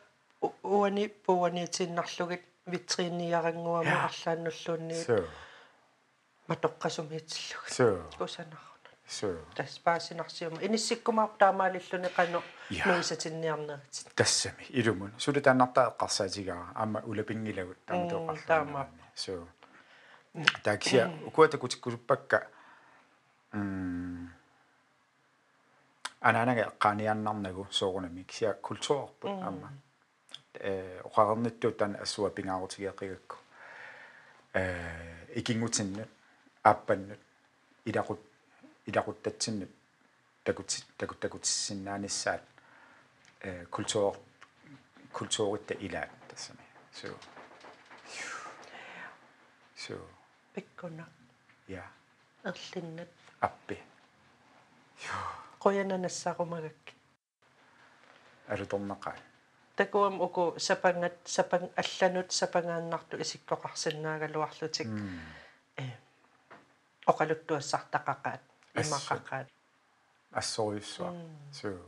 уани 0.63 1.09
пуаниитиннарлугит 1.09 2.43
витриниарангуама 2.67 4.05
арлааннуллуунни. 4.09 5.03
Су 5.03 5.25
матоққасумиитиллуг 6.49 7.65
су 7.69 7.87
кусанаррунат 8.19 8.85
су 9.09 9.29
таспаасинарсиума 9.57 10.63
иниссиккумаар 10.63 11.31
таамаалиллуни 11.39 12.09
қану 12.19 12.43
нуисатинниарнерит 12.71 14.15
тассами 14.15 14.65
илумун 14.69 15.13
сули 15.19 15.41
тааннартаа 15.41 15.89
эққарсаатигаа 15.91 16.73
аама 16.75 17.01
улапингилагут 17.01 17.79
тааматоқарлу 17.87 18.47
таама. 18.47 18.89
Су 20.47 20.63
таксия 20.63 21.11
укуата 21.27 21.59
кутиккусуппакка 21.59 22.47
м. 23.53 24.31
Анаанага 26.21 26.73
эққааниарнарнагу 26.73 27.67
соорунами. 27.71 28.23
Кisia 28.23 28.55
культуурпут 28.55 29.31
аама 29.31 29.73
э 30.55 31.01
оқарнитту 31.05 31.71
таан 31.73 31.97
ассуа 32.01 32.31
пингаарутигеқигакку 32.31 33.37
э 34.55 35.35
икингутиннут 35.37 36.09
ааппаннут 36.63 37.21
илақут 37.85 38.21
илақуттатсиннут 38.87 39.71
такут 40.43 40.85
такут 40.97 41.21
такутиссиннааниссаат 41.21 42.43
э 43.41 43.67
культур 43.67 44.17
культуритта 45.13 45.75
илаат 45.75 46.11
тассами 46.29 46.65
су 46.93 47.17
су 50.59 50.65
пиккуна 50.65 51.07
я 51.69 51.85
ерлиннат 52.45 53.09
аппи. 53.41 53.79
Qoyanaнассарумагакки 55.59 56.95
алуторнақаа 58.49 59.17
такуам 59.77 60.21
уку 60.21 60.55
сапангат 60.59 61.15
сапан 61.25 61.71
алланут 61.77 62.33
сапангааннарту 62.33 63.21
исиккоқарсинаагалуарлутик 63.21 64.89
э 65.77 65.85
оқалуттуассартақақаат 67.07 68.41
имақақаат. 68.75 69.47
ассориуссуа 70.33 71.15
су 71.53 71.79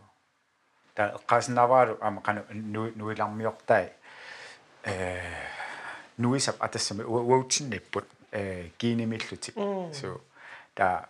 та 0.95 1.15
эққаасинаваару 1.19 1.99
ама 2.01 2.23
қану 2.23 2.45
нуилармиортай 2.95 3.93
э 4.85 5.47
нуисап 6.17 6.63
атассами 6.63 7.03
уаутсинниппут 7.03 8.07
э 8.33 8.71
гинимиллутик 8.79 9.55
су 10.01 10.21
та 10.75 11.09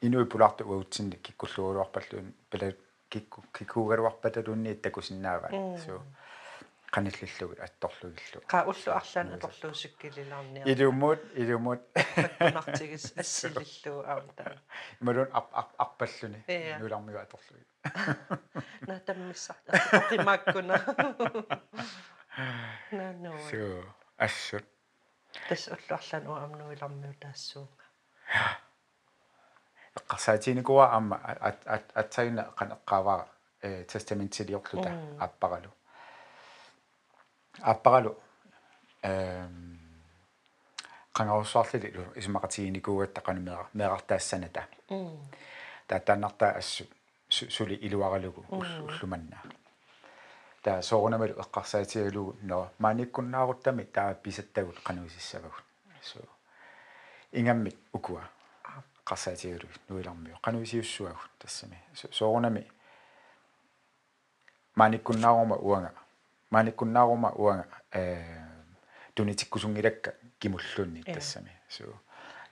инуи 0.00 0.24
пуларту 0.24 0.64
уаутсинник 0.68 1.22
киккуллуулуарпаллуун 1.22 2.34
пила 2.50 2.72
кикку 3.08 3.44
киккуугалуарпаталуунни 3.52 4.72
иттакусиннааваа 4.72 5.50
су 5.84 6.00
qanillullugut 6.94 7.58
attorlugillu 7.66 8.40
qa 8.52 8.58
уллу 8.70 8.90
арлаан 8.98 9.28
аторлуусуккилилаарниа 9.36 10.64
илумут 10.72 11.20
илумут 11.42 11.80
паккунартигис 11.94 13.06
ассилиллуу 13.22 14.00
аамта 14.12 14.44
малун 15.00 15.28
ап 15.38 15.48
ап 15.62 15.70
арпаллуни 15.84 16.40
нулармиу 16.82 17.18
аторлуги 17.24 17.66
на 18.88 18.98
таммиссарта 19.08 19.70
оқимааккуна 20.00 20.76
на 22.98 23.06
но 23.24 23.32
су 23.50 23.64
ассут 24.16 24.66
тас 25.48 25.68
уллу 25.68 25.94
арлаан 25.98 26.26
уамнуилармиу 26.26 27.14
таассуунга 27.20 27.84
эққарсаатиникуа 29.98 30.86
аама 30.96 31.16
ат 31.40 31.92
атсагина 31.94 32.42
қанеққаавара 32.58 33.26
э 33.62 33.84
тестаментилиорлута 33.84 34.90
аппаралу 35.18 35.70
аппаралу 37.60 38.12
эм 39.02 39.74
qangarussarlili 41.14 41.88
исмақатигиникуугатта 42.20 43.20
qanumera 43.26 43.64
meeqartaassаната 43.74 44.62
тааттааннартаа 45.88 46.50
ассу 46.58 46.84
сули 47.28 47.74
илуаралугу 47.86 48.44
уллуманна 48.50 49.38
таа 50.64 50.82
соорунамалу 50.82 51.34
эққарсаатигалугу 51.42 52.36
но 52.42 52.70
маниккуннааруттами 52.78 53.84
таа 53.84 54.14
писаттагут 54.14 54.78
qanуисиссавагут 54.86 55.64
су 56.02 56.20
ингаммит 57.32 57.76
укуа 57.92 58.22
qarsaatigalug 59.04 59.72
nuilarmiu 59.88 60.36
qanuisiussuagut 60.42 61.32
tassami 61.38 61.76
soorunami 62.10 62.62
maanikkunnaaruma 64.76 65.56
uanga 65.56 65.90
maanikkunnaaruma 66.50 67.32
uanga 67.44 67.64
э 67.92 68.02
туниtikkusungilakka 69.14 70.10
kimullunni 70.40 71.04
tassami 71.14 71.52
su 71.68 71.84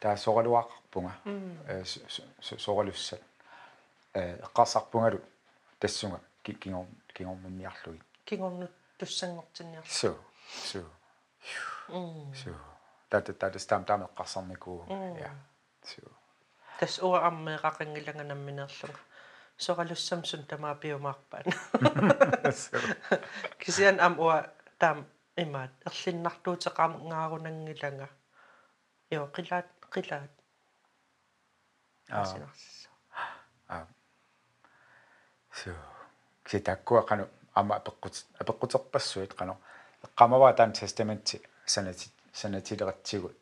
taa 0.00 0.16
soraluaqarpunga 0.16 1.12
э 1.68 1.84
soralussat 2.64 3.22
э 4.14 4.36
эққарсарпунгалу 4.46 5.20
тассунга 5.80 6.20
кingor 6.42 6.86
kingormunniarlugit 7.14 8.06
кингорнут 8.24 8.72
туссангортинниар 8.98 9.84
su 9.86 10.14
su 10.68 10.82
su 12.34 12.54
тата 13.08 13.32
тата 13.32 13.58
стам 13.58 13.84
там 13.84 14.02
эққарсарникуу 14.06 14.86
я 15.20 15.32
su 15.84 16.02
тас 16.80 16.98
уа 17.02 17.18
аммеэқақангилаганамминерлунга 17.28 19.00
соралуссамсун 19.58 20.42
тамаа 20.46 20.74
пиумаарпаан 20.74 21.44
кисиан 23.60 24.00
ам 24.00 24.14
уа 24.18 24.36
таам 24.78 25.06
имаат 25.36 25.72
ерлиннартуутеқаама 25.88 26.98
ngаарунангилага 27.08 28.08
ио 29.10 29.24
қилаат 29.36 29.68
қилаат 29.94 30.32
аа 32.10 32.22
асинарсо 32.22 32.88
so 35.60 35.91
китаккуа 36.53 37.03
кану 37.03 37.28
ама 37.55 37.76
апеққут 37.76 38.24
апеққутерпассуит 38.38 39.34
кану 39.34 39.57
эққамава 40.05 40.55
таан 40.55 40.72
тестаменти 40.72 41.40
санати 41.66 42.11
санатилератсигут. 42.32 43.36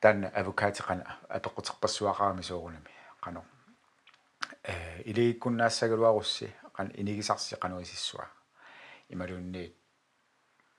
Таанна 0.00 0.28
авокаатиқана 0.28 1.04
апеққутеқпассуақарами 1.28 2.42
соорунами 2.42 2.90
қано 3.20 3.42
э 4.62 5.02
илигиккуннаассагалуарусси 5.04 6.54
қан 6.72 6.92
инигисарси 6.94 7.56
қануисиссуа 7.56 8.26
ималунни 9.08 9.74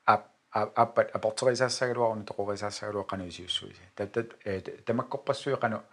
ап 0.06 0.28
аппат 0.52 1.16
апортерисаассагалуарун 1.16 2.26
тоқорисаассагалуа 2.26 3.06
қануисиуссуиси 3.06 3.84
таттат 3.96 4.36
э 4.46 4.62
тамаккорпассуи 4.86 5.56
қану 5.56 5.84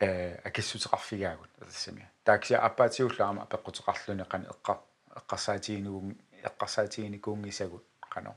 э 0.00 0.40
акиссутеқарфигаагут 0.44 1.50
тассами 1.58 2.08
таакси 2.24 2.54
аппаатиуллаама 2.54 3.46
апеққутеқарлуни 3.50 4.24
қан 4.28 4.46
эққа 4.52 4.78
эққарсаатигинугун 5.16 6.16
эққарсаатигиникуунгисагут 6.42 7.84
қано 8.10 8.34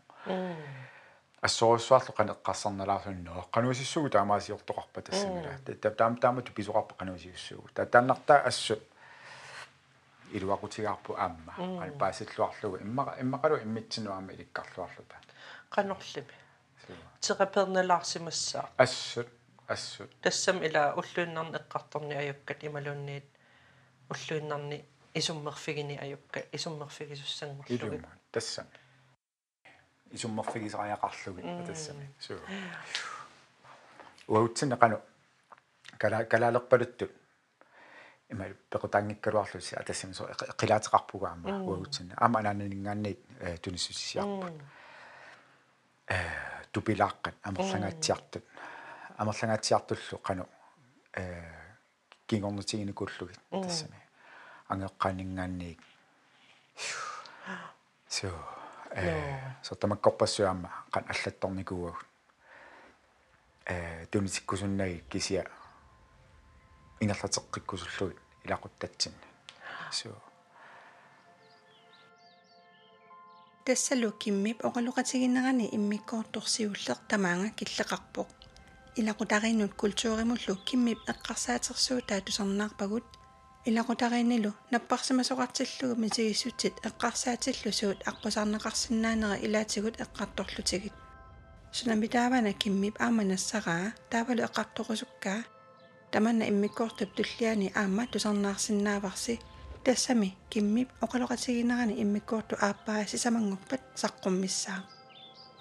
ассоруссуарлу 1.41 2.14
қана 2.14 2.36
эққарсарналаарлунноо 2.38 3.49
қануисиссугу 3.51 4.09
таамаасиортоқарпа 4.09 5.01
тассамила 5.01 5.53
таам 5.97 6.18
таамату 6.18 6.51
писоқарпа 6.53 6.95
қануисиуссугу 6.97 7.70
татааннартаа 7.74 8.41
ассут 8.45 8.82
илуақутигаарпу 10.32 11.16
аама 11.18 11.53
қана 11.57 11.97
паасиллуарлугу 11.97 12.78
имма 12.78 13.16
иммақалу 13.20 13.62
иммитсинуарма 13.64 14.34
иликкарлуарлута 14.34 15.16
канорлими 15.70 16.34
тераперналаарсимассаа 17.20 18.70
ассут 18.78 19.28
ассут 19.72 20.12
тассам 20.22 20.64
ила 20.64 20.94
уллуиннарни 20.96 21.58
эққарторни 21.58 22.14
аюккат 22.14 22.64
ималуунниит 22.64 23.26
уллуиннарни 24.10 24.86
исуммерфигини 25.14 25.98
аюкка 25.98 26.46
исуммерфигисуссангорлуги 26.52 28.02
тассам. 28.32 28.68
Исуммерфигисариақарлуги 30.12 31.66
тассами. 31.68 32.10
Суу 32.20 32.40
уаутсина 34.28 34.76
қану 34.76 35.02
кала 35.98 36.24
калаалерпалутту 36.26 37.10
има 38.30 38.46
пекутангиккалуарлуси 38.70 39.76
атассами 39.76 40.14
со 40.14 40.24
қилаатеқарпугаама 40.58 41.64
уаутсина 41.64 42.14
ама 42.18 42.40
анаанингаанниит 42.40 43.20
туниссусисиарпут 43.62 44.54
э 46.08 46.16
тупилааққат 46.72 47.36
амерлангаатсиартут 47.44 48.44
амерлангаатсиартуллу 49.22 50.18
қану 50.28 50.48
э 51.14 51.24
кингорнутигиникуллугит 52.28 53.40
тассами 53.52 54.00
ангеққанингаанниик 54.68 55.80
соо 58.08 58.34
э 58.92 59.40
сотамаккорпассуаама 59.62 60.72
кан 60.92 61.06
аллатторникууаг 61.08 62.06
э 63.66 64.06
тунитиккусуннаги 64.08 65.04
кисиа 65.12 65.46
ингерлатеққиккусуллугит 67.00 68.20
илақуттатсин 68.46 69.14
соо 69.92 70.18
тассалу 73.66 74.12
киммип 74.12 74.66
оқалуқатигиннерани 74.66 75.70
иммиккоорторсиуллеқ 75.78 77.00
тамаанга 77.08 77.50
киллеқарпоқ 77.60 78.41
илақутаринут 79.00 79.74
культууримуллу 79.82 80.54
киммип 80.68 81.00
эққарсаатерсуутаа 81.12 82.20
тусарнаарпагут 82.26 83.06
илакутаринилу 83.66 84.52
наппарсимасоқартиллугу 84.72 85.96
мисигиссутит 86.04 86.74
эққарсаатиллу 86.89 87.72
суут 87.72 88.00
арпусаарнеқарсинаанера 88.10 89.36
илаатигут 89.46 89.96
эққарторлутигит 90.04 90.94
сунамитаавана 91.72 92.54
киммип 92.54 92.96
ааманассараа 93.00 93.94
таавалу 94.10 94.42
эққарторусуккаа 94.48 95.46
таманна 96.12 96.50
иммиккоортуп 96.52 97.10
туллиани 97.16 97.72
аама 97.76 98.08
тусарнаарсинааварси 98.12 99.39
тассами 99.86 100.36
киммип 100.50 100.89
оқалоқатигинерани 101.06 102.02
иммиккоорту 102.04 102.56
ааппаа 102.60 103.06
сисамангорпат 103.08 103.82
саққуммиссаа 104.02 104.80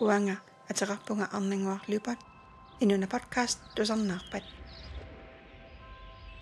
уанга 0.00 0.36
атеқарпунга 0.70 1.26
арнингуарлупат 1.36 2.18
инуна 2.79 3.07
подкаст 3.07 3.59
тусарнаарпат 3.75 4.43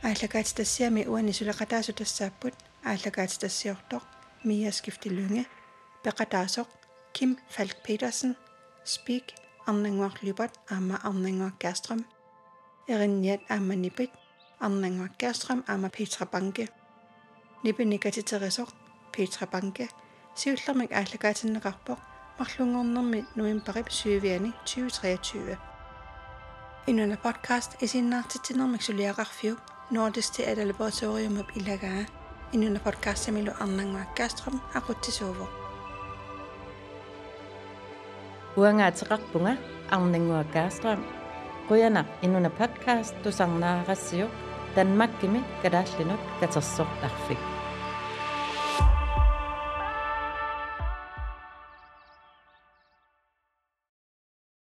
ааллагаати 0.03 0.55
тассиами 0.59 1.01
уани 1.11 1.33
сулақатаасу 1.39 1.93
тассааппут 1.99 2.55
ааллагаати 2.89 3.37
тассиортоқ 3.43 4.03
мия 4.47 4.71
скифтилунге 4.71 5.43
пеқатаасоқ 6.03 6.67
ким 7.15 7.29
фалк 7.55 7.77
петерсен 7.85 8.31
спик 8.93 9.25
арнангуарлупат 9.69 10.53
аама 10.73 10.95
арнангуаккаастрам 11.07 12.01
эринниат 12.93 13.41
ааманипит 13.55 14.11
арнангуаккаастрам 14.65 15.59
аама 15.67 15.89
петра 15.95 16.25
банке 16.33 16.65
нипиникатитерисоқ 17.63 18.69
петра 19.13 19.45
банке 19.53 19.85
сиуллермик 20.39 20.91
ааллагаатиннеқарпоқ 20.99 21.99
марлунгорнэрми 22.39 23.19
ноембарип 23.37 23.87
сювиани 23.99 24.51
2023 24.65 25.66
Inuna 26.88 27.16
podcast 27.16 27.82
isinna 27.82 28.22
titinnermiksuliaqarfiu 28.32 29.56
Nordisk 29.90 30.32
Teater 30.36 30.66
Laboratorium 30.66 31.40
op 31.40 31.50
Ilagaa. 31.56 32.06
Inuna 32.52 32.80
podcast 32.80 33.24
samilu 33.24 33.52
arnangua 33.60 34.06
Gastrom 34.16 34.60
aquttisuuvo. 34.74 35.48
Uangaatiqarpunga 38.56 39.52
arnangua 39.90 40.44
Gastrom. 40.54 41.04
Qujana 41.68 42.04
inuna 42.22 42.50
podcast 42.50 43.14
tusarnaaqassiuq 43.22 44.30
Danmarkimi 44.76 45.44
kadaallinut 45.62 46.20
katersortarfik. 46.40 47.57